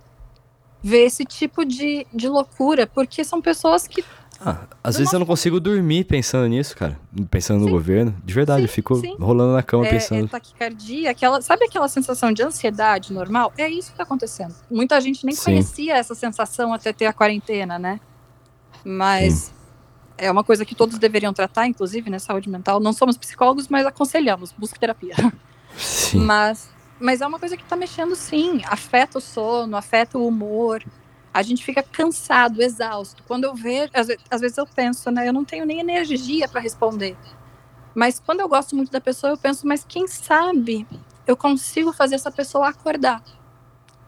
[0.82, 4.04] Ver esse tipo de, de loucura, porque são pessoas que.
[4.40, 6.98] Ah, às vezes eu não consigo dormir pensando nisso, cara.
[7.30, 7.66] Pensando sim.
[7.66, 8.14] no governo.
[8.24, 9.16] De verdade, sim, eu fico sim.
[9.18, 10.26] rolando na cama é, pensando.
[10.26, 13.52] É taquicardia, aquela, sabe aquela sensação de ansiedade normal?
[13.58, 14.54] É isso que tá acontecendo.
[14.70, 18.00] Muita gente nem conhecia essa sensação até ter a quarentena, né?
[18.84, 19.52] Mas
[20.16, 22.18] é uma coisa que todos deveriam tratar, inclusive, né?
[22.18, 22.78] Saúde mental.
[22.78, 25.14] Não somos psicólogos, mas aconselhamos, busque terapia.
[25.76, 26.20] Sim.
[26.20, 26.70] Mas
[27.00, 30.82] mas é uma coisa que tá mexendo sim, afeta o sono, afeta o humor.
[31.32, 33.22] A gente fica cansado, exausto.
[33.26, 36.60] Quando eu vejo, às, às vezes eu penso, né, eu não tenho nem energia para
[36.60, 37.16] responder.
[37.94, 40.86] Mas quando eu gosto muito da pessoa, eu penso, mas quem sabe
[41.26, 43.22] eu consigo fazer essa pessoa acordar.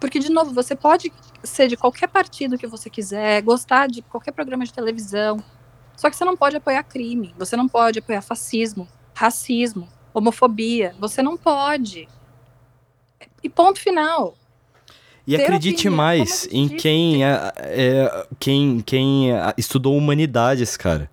[0.00, 1.12] Porque, de novo, você pode
[1.44, 5.42] ser de qualquer partido que você quiser, gostar de qualquer programa de televisão.
[5.96, 10.94] Só que você não pode apoiar crime, você não pode apoiar fascismo, racismo, homofobia.
[10.98, 12.08] Você não pode.
[13.42, 14.34] E ponto final.
[15.26, 21.10] E Ter acredite opinião, mais em quem, é, é, quem, quem estudou humanidades, cara.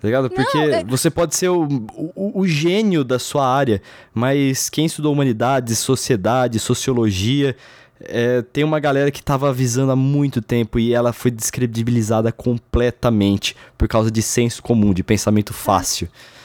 [0.00, 0.30] Tá ligado?
[0.30, 0.84] Porque Não, é...
[0.84, 3.82] você pode ser o, o, o, gênio da sua área,
[4.14, 7.56] mas quem estudou humanidades, sociedade, sociologia,
[8.00, 13.56] é, tem uma galera que estava avisando há muito tempo e ela foi descredibilizada completamente
[13.76, 16.08] por causa de senso comum, de pensamento fácil.
[16.34, 16.37] É.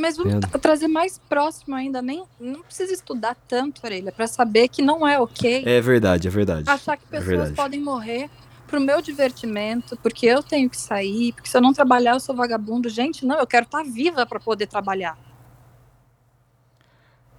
[0.00, 4.80] Mas vamos trazer mais próximo ainda, nem não precisa estudar tanto, orelha, para saber que
[4.80, 5.62] não é ok.
[5.66, 6.70] É verdade, é verdade.
[6.70, 8.30] Achar que é pessoas é podem morrer
[8.66, 12.34] pro meu divertimento, porque eu tenho que sair, porque se eu não trabalhar eu sou
[12.34, 12.88] vagabundo.
[12.88, 15.18] Gente, não, eu quero estar tá viva para poder trabalhar.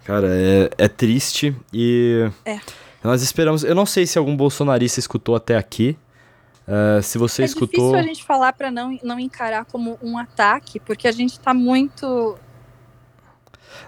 [0.03, 2.59] Cara, é, é triste e é.
[3.03, 3.63] nós esperamos.
[3.63, 5.97] Eu não sei se algum bolsonarista escutou até aqui.
[6.67, 7.95] Uh, se você é escutou.
[7.95, 11.39] É difícil a gente falar para não, não encarar como um ataque, porque a gente
[11.39, 12.37] tá muito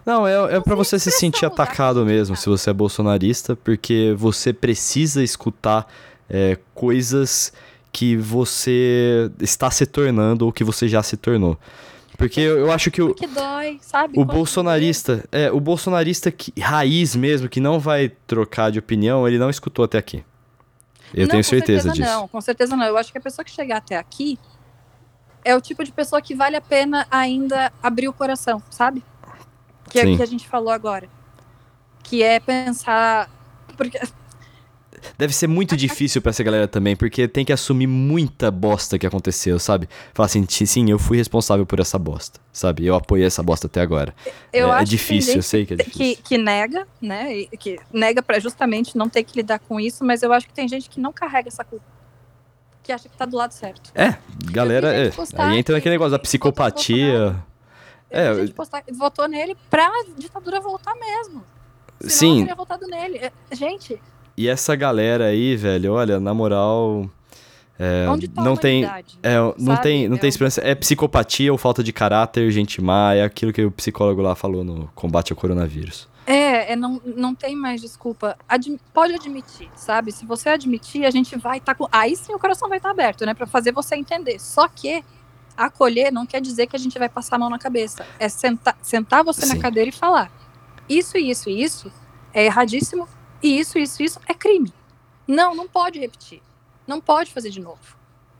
[0.05, 4.51] não, é, é para você se sentir atacado mesmo, se você é bolsonarista, porque você
[4.51, 5.87] precisa escutar
[6.29, 7.53] é, coisas
[7.91, 11.57] que você está se tornando ou que você já se tornou.
[12.17, 13.13] Porque eu, eu acho que o.
[13.13, 14.19] Que dói, sabe?
[14.19, 15.23] O bolsonarista.
[15.31, 19.85] É, o bolsonarista que, raiz mesmo, que não vai trocar de opinião, ele não escutou
[19.85, 20.23] até aqui.
[21.13, 22.19] Eu não, tenho certeza, certeza disso.
[22.19, 22.85] Não, com certeza não.
[22.85, 24.39] Eu acho que a pessoa que chegar até aqui
[25.43, 29.03] é o tipo de pessoa que vale a pena ainda abrir o coração, sabe?
[29.89, 31.07] Que é o que a gente falou agora.
[32.03, 33.29] Que é pensar.
[33.77, 33.99] Porque...
[35.17, 39.05] Deve ser muito difícil para essa galera também, porque tem que assumir muita bosta que
[39.05, 39.87] aconteceu, sabe?
[40.13, 42.85] Falar assim, sim, eu fui responsável por essa bosta, sabe?
[42.85, 44.13] Eu apoiei essa bosta até agora.
[44.51, 46.15] Eu é, é difícil, eu sei que é difícil.
[46.15, 47.45] Que, que nega, né?
[47.59, 50.67] Que nega para justamente não ter que lidar com isso, mas eu acho que tem
[50.67, 51.85] gente que não carrega essa culpa.
[52.81, 53.91] Que acha que tá do lado certo.
[53.95, 54.15] É,
[54.51, 55.11] galera, é.
[55.37, 57.35] Aí entra naquele negócio da psicopatia.
[58.13, 61.43] É, a gente postar, votou nele pra ditadura voltar mesmo.
[61.99, 62.39] Senão sim.
[62.41, 63.17] teria votado nele.
[63.17, 63.99] É, gente.
[64.37, 67.09] E essa galera aí, velho, olha, na moral.
[67.79, 70.61] É, tá não tem, é, não tem, não é tem esperança.
[70.61, 74.63] É psicopatia ou falta de caráter, gente má, é aquilo que o psicólogo lá falou
[74.63, 76.07] no combate ao coronavírus.
[76.27, 78.37] É, é não, não tem mais desculpa.
[78.47, 80.11] Ad, pode admitir, sabe?
[80.11, 81.87] Se você admitir, a gente vai estar tá com.
[81.91, 83.33] Aí sim o coração vai estar tá aberto, né?
[83.33, 84.39] Para fazer você entender.
[84.39, 85.03] Só que
[85.57, 88.05] acolher não quer dizer que a gente vai passar a mão na cabeça.
[88.19, 89.55] É sentar, sentar você sim.
[89.55, 90.31] na cadeira e falar:
[90.87, 91.91] isso, isso isso
[92.33, 93.07] é erradíssimo,
[93.41, 94.73] e isso, isso, isso é crime.
[95.27, 96.41] Não, não pode repetir.
[96.85, 97.97] Não pode fazer de novo.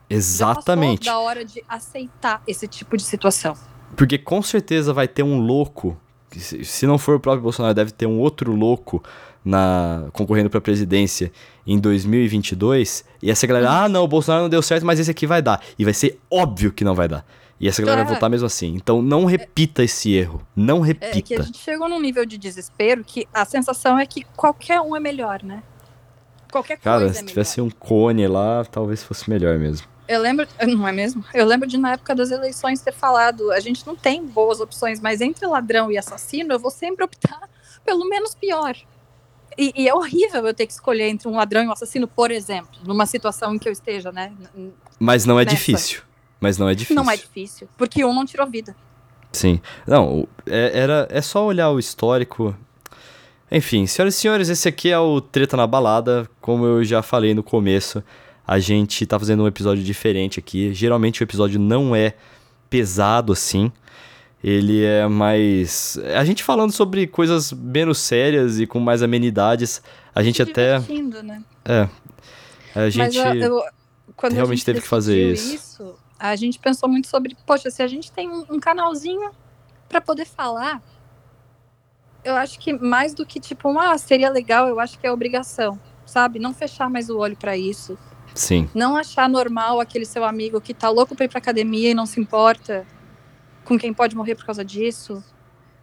[0.09, 1.05] Exatamente.
[1.05, 3.55] Já da hora de aceitar esse tipo de situação.
[3.95, 5.97] Porque com certeza vai ter um louco,
[6.32, 9.03] se não for o próprio Bolsonaro, deve ter um outro louco
[9.44, 11.32] na concorrendo para a presidência
[11.66, 15.26] em 2022, e essa galera, ah, não, o Bolsonaro não deu certo, mas esse aqui
[15.26, 15.62] vai dar.
[15.78, 17.26] E vai ser óbvio que não vai dar.
[17.60, 18.04] E essa galera é.
[18.04, 18.76] vai votar mesmo assim.
[18.76, 20.46] Então não repita é, esse erro.
[20.56, 21.18] Não repita.
[21.18, 24.82] É que a gente chegou num nível de desespero que a sensação é que qualquer
[24.82, 25.64] um é melhor, né?
[26.52, 27.14] Qualquer Cara, coisa.
[27.14, 29.88] Cara, se é tivesse um cone lá, talvez fosse melhor mesmo.
[30.08, 31.24] Eu lembro, não é mesmo?
[31.34, 35.00] Eu lembro de na época das eleições ter falado, a gente não tem boas opções,
[35.00, 37.50] mas entre ladrão e assassino, eu vou sempre optar
[37.86, 38.76] pelo menos pior.
[39.58, 42.32] E, e, é horrível eu ter que escolher entre um ladrão e um assassino, por
[42.32, 44.32] exemplo, numa situação em que eu esteja, né?
[44.99, 45.56] Mas não é nessa.
[45.56, 46.01] difícil.
[46.39, 46.95] Mas não é difícil.
[46.95, 48.76] Não é difícil, porque um não tirou vida.
[49.32, 49.60] Sim.
[49.88, 52.56] Não, é, era, é só olhar o histórico.
[53.51, 56.30] Enfim, senhoras e senhores, esse aqui é o Treta na Balada.
[56.41, 58.04] Como eu já falei no começo,
[58.47, 60.74] a gente tá fazendo um episódio diferente aqui.
[60.74, 62.14] Geralmente o episódio não é
[62.70, 63.72] pesado assim.
[64.44, 65.98] Ele é mais.
[66.16, 69.82] A gente falando sobre coisas menos sérias e com mais amenidades.
[70.14, 70.80] A gente até.
[70.80, 71.41] Né?
[71.64, 71.88] É.
[72.76, 73.18] A gente.
[73.18, 73.64] Mas eu, eu,
[74.30, 75.56] realmente a gente teve que fazer isso.
[75.56, 79.32] isso a gente pensou muito sobre, poxa, se a gente tem um, um canalzinho
[79.89, 80.82] para poder falar,
[82.24, 85.78] eu acho que mais do que tipo, ah, seria legal, eu acho que é obrigação,
[86.06, 86.39] sabe?
[86.39, 87.98] Não fechar mais o olho para isso.
[88.34, 88.70] Sim.
[88.74, 92.06] Não achar normal aquele seu amigo que tá louco pra ir pra academia e não
[92.06, 92.88] se importa
[93.64, 95.24] com quem pode morrer por causa disso.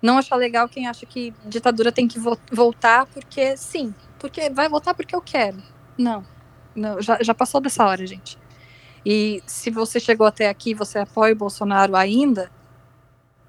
[0.03, 4.69] Não achar legal quem acha que ditadura tem que vo voltar porque sim, porque vai
[4.69, 5.63] voltar porque eu quero.
[5.97, 6.25] Não.
[6.75, 8.39] Não, já, já passou dessa hora, gente.
[9.05, 12.51] E se você chegou até aqui, você apoia o Bolsonaro ainda,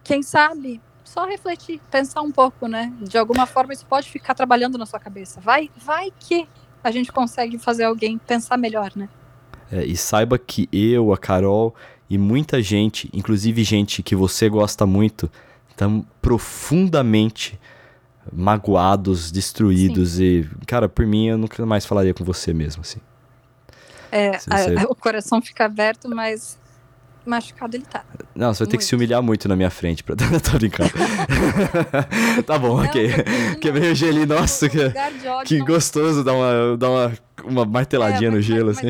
[0.03, 2.93] quem sabe só refletir, pensar um pouco, né?
[3.01, 5.41] De alguma forma isso pode ficar trabalhando na sua cabeça.
[5.41, 6.47] Vai, vai que
[6.83, 9.09] a gente consegue fazer alguém pensar melhor, né?
[9.71, 11.75] É, e saiba que eu, a Carol
[12.11, 15.31] e muita gente, inclusive gente que você gosta muito,
[15.69, 17.57] estão profundamente
[18.33, 20.23] magoados, destruídos Sim.
[20.23, 22.99] e, cara, por mim eu nunca mais falaria com você mesmo, assim.
[24.11, 26.59] É, a, o coração fica aberto, mas
[27.25, 28.03] machucado ele tá.
[28.35, 30.91] Não, você vai ter que se humilhar muito na minha frente pra tô brincando.
[32.45, 33.09] tá bom, não, ok.
[33.61, 34.79] Quebrei o gelinho, nossa, que,
[35.45, 35.65] que não...
[35.65, 37.13] gostoso dar uma, dar uma,
[37.45, 38.89] uma marteladinha é, no gelo, mas, assim.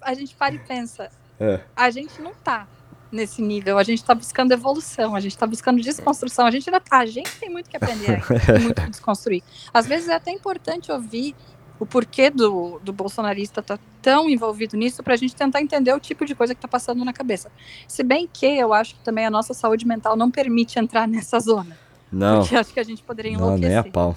[0.00, 1.08] Mas a gente para e pensa.
[1.38, 1.60] É.
[1.74, 2.66] A gente não tá
[3.10, 6.80] nesse nível, a gente tá buscando evolução, a gente tá buscando desconstrução, a gente ainda
[6.80, 8.22] tá, a gente tem muito que aprender,
[8.60, 9.42] muito que desconstruir.
[9.72, 11.34] Às vezes é até importante ouvir
[11.78, 16.00] o porquê do, do bolsonarista tá tão envolvido nisso para a gente tentar entender o
[16.00, 17.50] tipo de coisa que está passando na cabeça.
[17.86, 21.38] Se bem que eu acho que também a nossa saúde mental não permite entrar nessa
[21.38, 21.76] zona.
[22.10, 22.40] Não.
[22.40, 23.62] Porque acho que a gente poderia enlouquecer.
[23.62, 24.16] Não, nem a pau.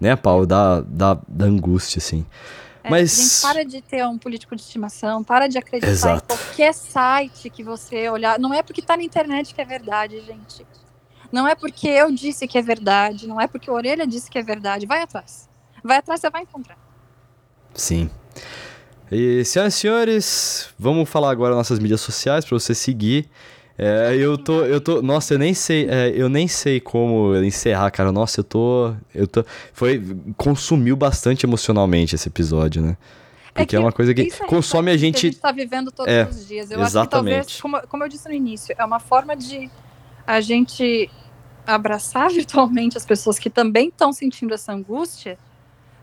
[0.00, 2.26] Nem a pau, dá, dá, dá angústia, assim.
[2.82, 3.16] É, Mas...
[3.16, 6.34] Gente, para de ter um político de estimação, para de acreditar Exato.
[6.34, 8.38] em qualquer site que você olhar.
[8.38, 10.66] Não é porque está na internet que é verdade, gente.
[11.32, 14.38] Não é porque eu disse que é verdade, não é porque a orelha disse que
[14.38, 14.86] é verdade.
[14.86, 15.48] Vai atrás.
[15.82, 16.76] Vai atrás, você vai encontrar.
[17.74, 18.10] Sim.
[19.10, 23.28] E, senhoras e senhores, vamos falar agora nossas mídias sociais para você seguir.
[23.82, 27.90] É, eu tô, eu tô, nossa, eu nem sei, é, eu nem sei como encerrar,
[27.90, 28.12] cara.
[28.12, 30.04] Nossa, eu tô, eu tô, foi,
[30.36, 32.98] consumiu bastante emocionalmente esse episódio, né?
[33.54, 35.20] É Porque é, é uma coisa que é consome a gente.
[35.20, 36.70] Que a gente tá vivendo todos é, os dias.
[36.70, 36.90] Eu exatamente.
[36.90, 39.70] acho que talvez, como, como eu disse no início, é uma forma de
[40.26, 41.10] a gente
[41.66, 45.38] abraçar virtualmente as pessoas que também estão sentindo essa angústia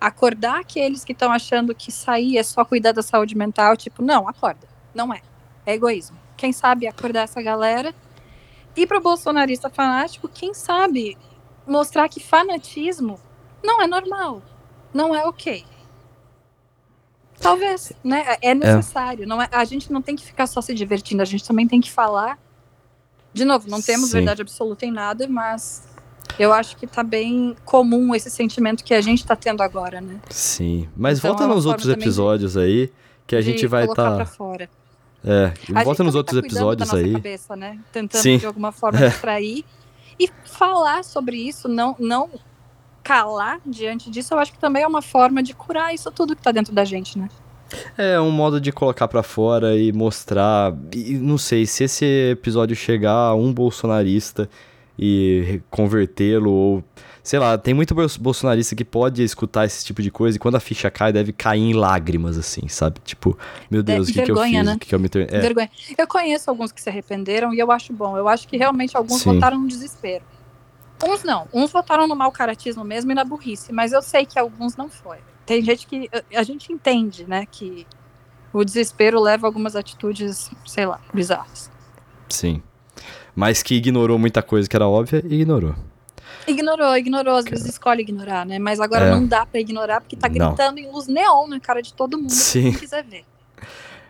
[0.01, 4.27] acordar aqueles que estão achando que sair é só cuidar da saúde mental, tipo, não,
[4.27, 4.67] acorda.
[4.95, 5.21] Não é.
[5.65, 6.17] É egoísmo.
[6.37, 7.93] Quem sabe acordar essa galera.
[8.75, 11.17] E para o bolsonarista fanático, quem sabe
[11.65, 13.19] mostrar que fanatismo
[13.63, 14.41] não é normal,
[14.93, 15.65] não é ok.
[17.39, 18.23] Talvez, né?
[18.41, 19.23] É, é necessário.
[19.23, 19.25] É.
[19.25, 21.81] Não é, a gente não tem que ficar só se divertindo, a gente também tem
[21.81, 22.39] que falar.
[23.33, 24.17] De novo, não temos Sim.
[24.17, 25.87] verdade absoluta em nada, mas
[26.39, 30.19] eu acho que tá bem comum esse sentimento que a gente tá tendo agora, né?
[30.29, 30.87] Sim.
[30.95, 32.91] Mas então, volta é nos outros episódios aí,
[33.25, 33.95] que a gente vai estar.
[33.95, 34.15] Tá...
[34.15, 34.69] Pra fora.
[35.25, 37.13] É, a volta nos outros tá episódios aí.
[37.13, 37.79] Cabeça, né?
[37.91, 38.37] Tentando Sim.
[38.37, 39.09] de alguma forma é.
[39.09, 39.65] distrair
[40.19, 42.29] e falar sobre isso, não, não
[43.03, 46.41] calar diante disso, eu acho que também é uma forma de curar isso tudo que
[46.41, 47.29] tá dentro da gente, né?
[47.97, 50.73] É um modo de colocar para fora e mostrar.
[50.93, 54.49] E não sei se esse episódio chegar a um bolsonarista
[54.97, 56.83] e convertê-lo ou
[57.27, 60.61] sei lá, tem muito bolsonarista que pode escutar esse tipo de coisa e quando a
[60.61, 63.01] ficha cai, deve cair em lágrimas, assim, sabe?
[63.03, 63.37] Tipo,
[63.69, 64.65] meu Deus, o que, que eu fiz?
[64.65, 64.73] Né?
[64.75, 65.33] O que, que eu me ter...
[65.33, 65.41] é.
[65.41, 65.69] Vergonha.
[65.97, 68.17] Eu conheço alguns que se arrependeram e eu acho bom.
[68.17, 69.33] Eu acho que realmente alguns Sim.
[69.33, 70.23] votaram no desespero.
[71.03, 71.49] Uns não.
[71.53, 74.87] Uns votaram no mau caratismo mesmo e na burrice, mas eu sei que alguns não
[74.87, 75.17] foi.
[75.45, 76.09] Tem gente que.
[76.33, 77.85] A gente entende, né, que
[78.53, 81.69] o desespero leva a algumas atitudes, sei lá, bizarras.
[82.29, 82.63] Sim.
[83.35, 85.75] Mas que ignorou muita coisa que era óbvia e ignorou.
[86.47, 88.57] Ignorou, ignorou, às vezes escolhe ignorar, né?
[88.57, 89.11] Mas agora é.
[89.11, 90.79] não dá para ignorar porque tá gritando não.
[90.79, 92.71] em luz neon na cara de todo mundo Sim.
[92.71, 93.25] quem quiser ver.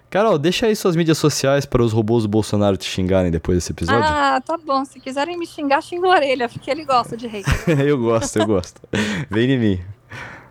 [0.09, 3.71] Carol, deixa aí suas mídias sociais para os robôs do Bolsonaro te xingarem depois desse
[3.73, 4.05] episódio.
[4.05, 4.85] Ah, tá bom.
[4.85, 7.49] Se quiserem me xingar, xinga a orelha, porque ele gosta de hate.
[7.85, 8.81] eu gosto, eu gosto.
[9.29, 9.81] Vem em mim.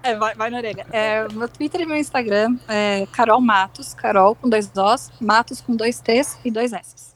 [0.03, 0.87] É, vai, vai na orelha.
[0.93, 5.75] É, meu Twitter e meu Instagram é Carol Matos, Carol com dois Os, Matos com
[5.75, 7.16] dois T's e dois S's.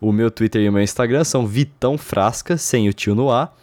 [0.00, 3.56] O meu Twitter e o meu Instagram são Vitão Frasca, sem o tio no ar.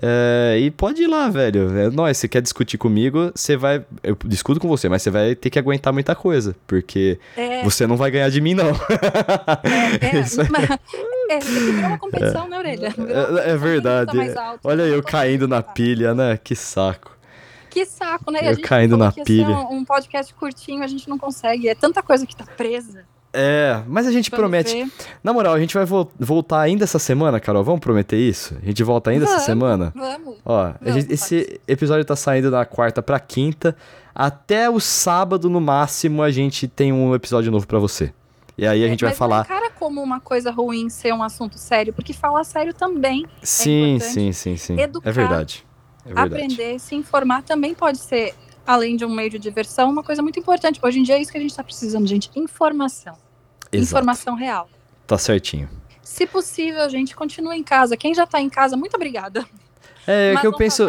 [0.00, 1.76] É, e pode ir lá, velho.
[1.76, 3.84] É nóis, você quer discutir comigo, você vai.
[4.02, 7.64] Eu discuto com você, mas você vai ter que aguentar muita coisa, porque é.
[7.64, 8.70] você não vai ganhar de mim, não.
[9.64, 12.94] É, é, Isso é, é virou uma competição, né, orelha?
[13.44, 14.16] É, é verdade.
[14.38, 16.38] Alto, Olha eu caindo na pilha, né?
[16.42, 17.18] Que saco.
[17.68, 18.40] Que saco, né?
[18.52, 19.48] Eu caindo na pilha.
[19.48, 21.68] Um, um podcast curtinho, a gente não consegue.
[21.68, 23.04] É tanta coisa que tá presa.
[23.32, 24.84] É, mas a gente promete.
[24.84, 24.90] Ver.
[25.22, 27.62] Na moral, a gente vai vo voltar ainda essa semana, Carol.
[27.62, 28.56] Vamos prometer isso?
[28.62, 29.92] A gente volta ainda vamos, essa semana?
[29.94, 30.36] Vamos.
[30.44, 33.76] Ó, vamos, gente, esse episódio tá saindo da quarta pra quinta.
[34.14, 38.12] Até o sábado, no máximo, a gente tem um episódio novo para você.
[38.56, 39.38] E aí a é, gente vai falar.
[39.38, 43.24] Não cara como uma coisa ruim ser um assunto sério, porque falar sério também.
[43.40, 44.80] É sim, é sim, sim, sim.
[44.80, 45.64] Educar, é verdade.
[46.04, 46.34] É verdade.
[46.34, 48.34] Aprender, se informar também pode ser,
[48.68, 50.78] além de um meio de diversão, uma coisa muito importante.
[50.82, 52.30] Hoje em dia é isso que a gente está precisando, gente.
[52.36, 53.16] Informação.
[53.72, 53.82] Exato.
[53.82, 54.68] Informação real.
[55.06, 55.70] Tá certinho.
[56.02, 57.96] Se possível, gente, continue em casa.
[57.96, 59.46] Quem já tá em casa, muito obrigada.
[60.06, 60.82] É, Mas que eu penso.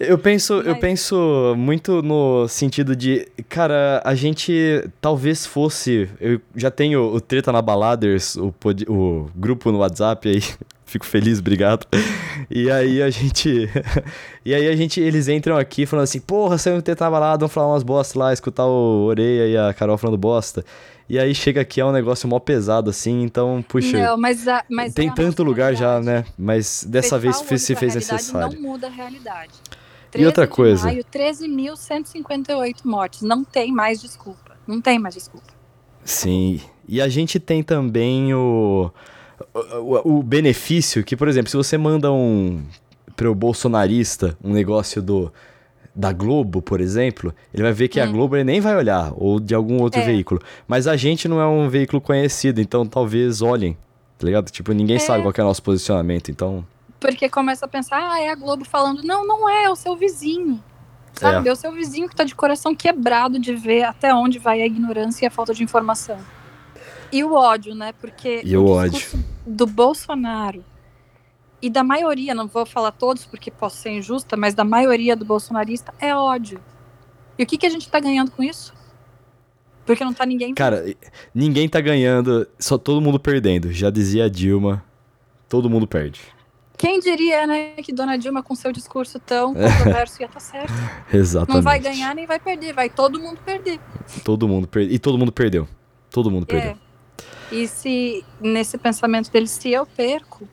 [0.00, 0.66] eu penso, Mas...
[0.66, 6.10] eu penso muito no sentido de, cara, a gente talvez fosse.
[6.20, 10.42] Eu já tenho o Treta na Baladers, o, pod, o grupo no WhatsApp aí.
[10.94, 11.88] Fico feliz, obrigado.
[12.48, 13.68] E aí a gente.
[14.46, 15.00] e aí a gente.
[15.00, 18.32] Eles entram aqui falando assim, porra, saiu Treta na balada, vamos falar umas bosta lá,
[18.32, 20.64] escutar o Oreia e a Carol falando bosta.
[21.08, 23.98] E aí chega aqui é um negócio mó pesado, assim, então, puxa.
[23.98, 26.24] Não, mas, a, mas tem é tanto lugar já, né?
[26.38, 28.54] Mas dessa vez se fez necessário.
[28.54, 29.54] Não muda a realidade.
[30.14, 30.84] E outra coisa.
[30.84, 33.22] Maio, 13.158 mortes.
[33.22, 34.56] Não tem mais desculpa.
[34.64, 35.52] Não tem mais desculpa.
[36.04, 36.60] Sim.
[36.86, 38.92] E a gente tem também o,
[39.54, 42.62] o, o benefício que, por exemplo, se você manda um
[43.16, 45.32] pro bolsonarista um negócio do
[45.94, 48.02] da Globo, por exemplo, ele vai ver que hum.
[48.02, 50.04] a Globo ele nem vai olhar, ou de algum outro é.
[50.04, 50.40] veículo.
[50.66, 53.76] Mas a gente não é um veículo conhecido, então talvez olhem,
[54.18, 54.50] tá ligado?
[54.50, 54.98] Tipo, ninguém é.
[54.98, 56.66] sabe qual é o nosso posicionamento, então.
[56.98, 59.04] Porque começa a pensar, ah, é a Globo falando.
[59.04, 60.60] Não, não é, é o seu vizinho.
[61.12, 61.46] Sabe?
[61.46, 64.62] É, é o seu vizinho que tá de coração quebrado de ver até onde vai
[64.62, 66.18] a ignorância e a falta de informação.
[67.14, 67.92] E o ódio, né?
[68.00, 70.64] Porque e o, ódio do Bolsonaro
[71.62, 75.24] e da maioria, não vou falar todos porque posso ser injusta, mas da maioria do
[75.24, 76.60] bolsonarista é ódio.
[77.38, 78.74] E o que, que a gente tá ganhando com isso?
[79.86, 80.54] Porque não tá ninguém.
[80.54, 80.84] Cara,
[81.32, 83.72] ninguém tá ganhando, só todo mundo perdendo.
[83.72, 84.84] Já dizia a Dilma,
[85.48, 86.20] todo mundo perde.
[86.76, 90.72] Quem diria, né, que Dona Dilma, com seu discurso tão controverso, ia estar tá certo.
[91.14, 91.54] Exatamente.
[91.54, 93.78] Não vai ganhar nem vai perder, vai todo mundo perder.
[94.24, 94.92] Todo mundo perdeu.
[94.92, 95.68] E todo mundo perdeu.
[96.10, 96.83] Todo mundo perdeu.
[97.54, 100.48] E se, nesse pensamento dele, se eu perco,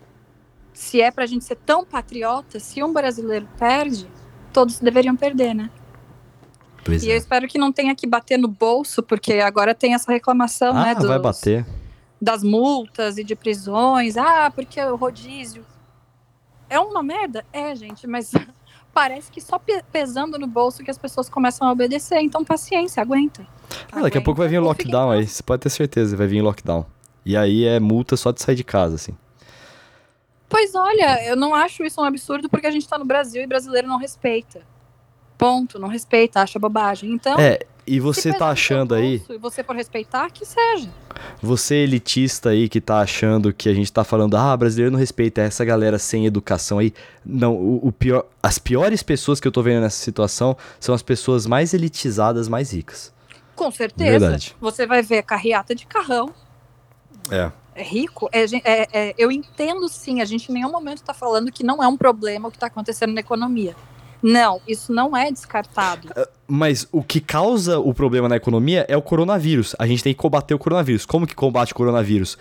[0.72, 4.08] se é pra gente ser tão patriota, se um brasileiro perde,
[4.54, 5.72] todos deveriam perder, né?
[6.86, 7.14] Pois e é.
[7.14, 10.86] eu espero que não tenha que bater no bolso, porque agora tem essa reclamação, ah,
[10.86, 10.95] né?
[10.95, 11.66] Dos, vai bater.
[12.22, 14.16] Das multas e de prisões.
[14.16, 15.66] Ah, porque o rodízio.
[16.70, 17.43] É uma merda?
[17.52, 18.32] É, gente, mas
[18.94, 19.60] parece que só
[19.92, 22.20] pesando no bolso que as pessoas começam a obedecer.
[22.20, 23.46] Então, paciência, aguenta.
[23.92, 26.42] Ah, daqui a pouco vai vir o lockdown aí, você pode ter certeza, vai vir
[26.42, 26.86] lockdown.
[27.26, 29.16] E aí é multa só de sair de casa, assim.
[30.50, 33.48] Pois olha, eu não acho isso um absurdo porque a gente tá no Brasil e
[33.48, 34.62] brasileiro não respeita.
[35.38, 37.14] Ponto, não respeita, acha bobagem.
[37.14, 37.39] Então.
[37.39, 39.22] É, e você tá achando aí.
[39.30, 40.90] E você for respeitar, que seja.
[41.42, 45.42] Você elitista aí que tá achando que a gente tá falando, ah, brasileiro não respeita
[45.42, 46.94] essa galera sem educação aí.
[47.26, 48.26] Não, o, o pior.
[48.42, 52.72] As piores pessoas que eu tô vendo nessa situação são as pessoas mais elitizadas, mais
[52.72, 53.14] ricas.
[53.56, 54.20] Com certeza.
[54.20, 54.56] Verdade.
[54.60, 56.34] Você vai ver carreata de carrão.
[57.30, 61.14] É é rico, é, é, é, eu entendo sim, a gente em nenhum momento está
[61.14, 63.76] falando que não é um problema o que está acontecendo na economia.
[64.22, 66.10] Não, isso não é descartado.
[66.16, 69.76] Ah, mas o que causa o problema na economia é o coronavírus.
[69.80, 71.06] A gente tem que combater o coronavírus.
[71.06, 72.38] Como que combate o coronavírus?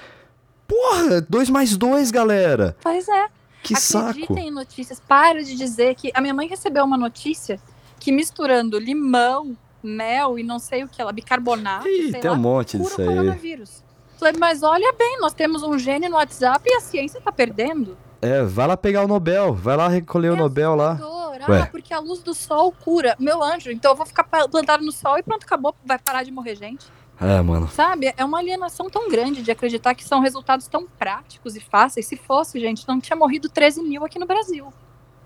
[0.68, 2.76] Porra, dois mais dois, galera.
[2.82, 3.28] Pois é.
[3.62, 4.38] Que Acreditem saco.
[4.38, 5.00] em notícias.
[5.00, 6.10] Para de dizer que.
[6.14, 7.60] A minha mãe recebeu uma notícia
[7.98, 11.86] que misturando limão, mel e não sei o que ela, bicarbonato.
[11.86, 13.06] Ih, tem lá, um monte disso aí.
[13.06, 13.82] coronavírus.
[14.18, 17.96] Falei, mas olha bem, nós temos um gene no WhatsApp e a ciência tá perdendo.
[18.22, 20.98] É, vai lá pegar o Nobel, vai lá recolher o Nobel lá.
[21.00, 21.66] Ah, Ué.
[21.66, 23.16] porque a luz do sol cura.
[23.18, 26.30] Meu anjo, então eu vou ficar plantado no sol e pronto, acabou, vai parar de
[26.30, 26.86] morrer gente.
[27.20, 27.68] É, mano.
[27.68, 28.12] Sabe?
[28.16, 32.06] É uma alienação tão grande de acreditar que são resultados tão práticos e fáceis.
[32.06, 34.72] Se fosse, gente, não tinha morrido 13 mil aqui no Brasil.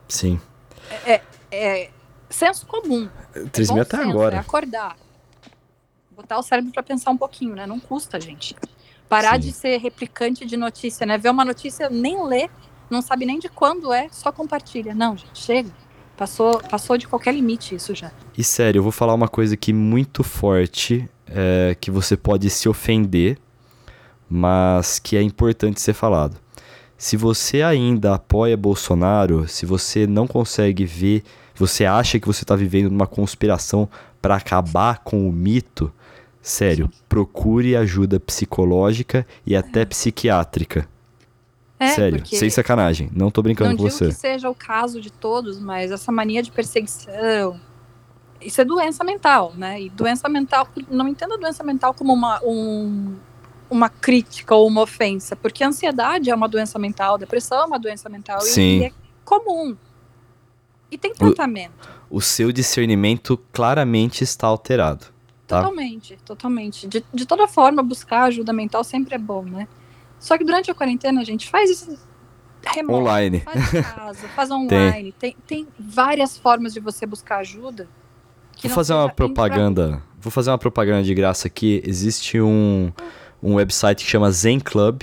[0.08, 0.40] Sim.
[1.06, 1.22] É, é,
[1.52, 1.90] é
[2.28, 3.08] senso comum.
[3.52, 4.36] 13 mil até senso, agora.
[4.36, 4.96] É acordar.
[6.10, 7.64] Botar o cérebro para pensar um pouquinho, né?
[7.64, 8.56] Não custa, gente.
[9.08, 9.48] Parar Sim.
[9.48, 11.16] de ser replicante de notícia, né?
[11.16, 12.50] Ver uma notícia, nem ler,
[12.90, 14.94] não sabe nem de quando é, só compartilha.
[14.94, 15.70] Não, gente, chega.
[16.16, 18.12] Passou, passou de qualquer limite isso já.
[18.38, 22.68] E sério, eu vou falar uma coisa aqui muito forte, é, que você pode se
[22.68, 23.36] ofender,
[24.28, 26.36] mas que é importante ser falado.
[26.96, 31.24] Se você ainda apoia Bolsonaro, se você não consegue ver,
[31.54, 33.88] você acha que você está vivendo numa conspiração
[34.22, 35.92] para acabar com o mito,
[36.40, 39.84] sério, procure ajuda psicológica e até é.
[39.84, 40.88] psiquiátrica.
[41.84, 43.10] É, Sério, sem sacanagem.
[43.14, 44.04] Não tô brincando não com você.
[44.04, 47.60] Não digo que seja o caso de todos, mas essa mania de perseguição,
[48.40, 49.80] isso é doença mental, né?
[49.80, 53.16] E doença mental, não entenda doença mental como uma, um,
[53.70, 57.78] uma crítica ou uma ofensa, porque a ansiedade é uma doença mental, depressão é uma
[57.78, 58.80] doença mental Sim.
[58.80, 58.92] E, é
[59.24, 59.76] comum.
[60.90, 61.72] E tem tratamento.
[62.10, 65.06] O, o seu discernimento claramente está alterado.
[65.46, 65.60] Tá?
[65.60, 66.86] Totalmente, totalmente.
[66.86, 69.68] De, de toda forma, buscar ajuda mental sempre é bom, né?
[70.18, 71.98] Só que durante a quarentena, a gente faz isso
[72.66, 73.40] remoto, online.
[73.40, 75.12] faz em casa, faz online.
[75.12, 75.36] Tem.
[75.46, 77.88] tem, várias formas de você buscar ajuda.
[78.62, 80.02] Vou fazer uma propaganda.
[80.20, 81.82] Vou fazer uma propaganda de graça aqui.
[81.84, 82.90] Existe um,
[83.42, 85.02] um website que chama Zen Club.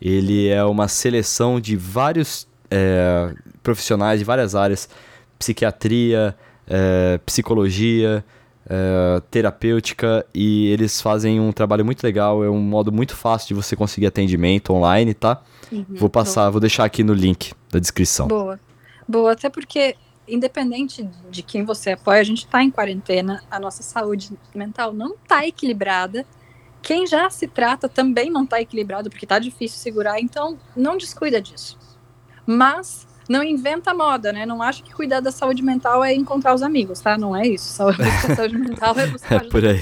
[0.00, 4.88] Ele é uma seleção de vários é, profissionais de várias áreas:
[5.38, 6.36] psiquiatria,
[6.66, 8.24] é, psicologia,
[8.68, 13.54] é, terapêutica e eles fazem um trabalho muito legal, é um modo muito fácil de
[13.54, 15.42] você conseguir atendimento online, tá?
[15.70, 16.52] Uhum, vou passar, boa.
[16.52, 18.28] vou deixar aqui no link da descrição.
[18.28, 18.58] Boa.
[19.08, 19.96] Boa, até porque
[20.28, 25.16] independente de quem você apoia, a gente tá em quarentena, a nossa saúde mental não
[25.16, 26.24] tá equilibrada.
[26.80, 31.40] Quem já se trata também não tá equilibrado porque tá difícil segurar, então não descuida
[31.42, 31.78] disso.
[32.46, 34.44] Mas não inventa moda, né?
[34.44, 37.16] Não acha que cuidar da saúde mental é encontrar os amigos, tá?
[37.16, 37.66] Não é isso.
[37.72, 37.98] Saúde,
[38.34, 39.80] saúde mental é buscar é por aí.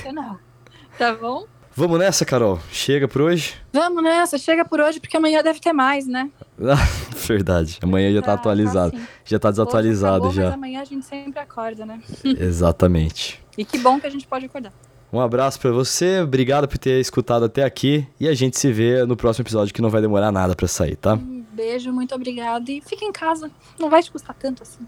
[0.99, 1.46] Tá bom?
[1.74, 2.61] Vamos nessa, Carol?
[2.70, 3.55] Chega por hoje?
[3.72, 6.30] Vamos nessa, chega por hoje, porque amanhã deve ter mais, né?
[7.26, 7.78] Verdade.
[7.80, 8.92] Amanhã já tá, tá atualizado.
[8.92, 8.99] Tá.
[9.24, 10.44] Já tá desatualizado acabou, já.
[10.44, 12.03] Mas amanhã a gente sempre acorda, né?
[12.38, 13.40] Exatamente.
[13.57, 14.72] E que bom que a gente pode acordar.
[15.11, 19.07] Um abraço para você, obrigado por ter escutado até aqui e a gente se vê
[19.07, 21.14] no próximo episódio que não vai demorar nada para sair, tá?
[21.14, 24.87] Um beijo, muito obrigado e fica em casa, não vai te custar tanto assim.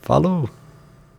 [0.00, 0.48] Falou!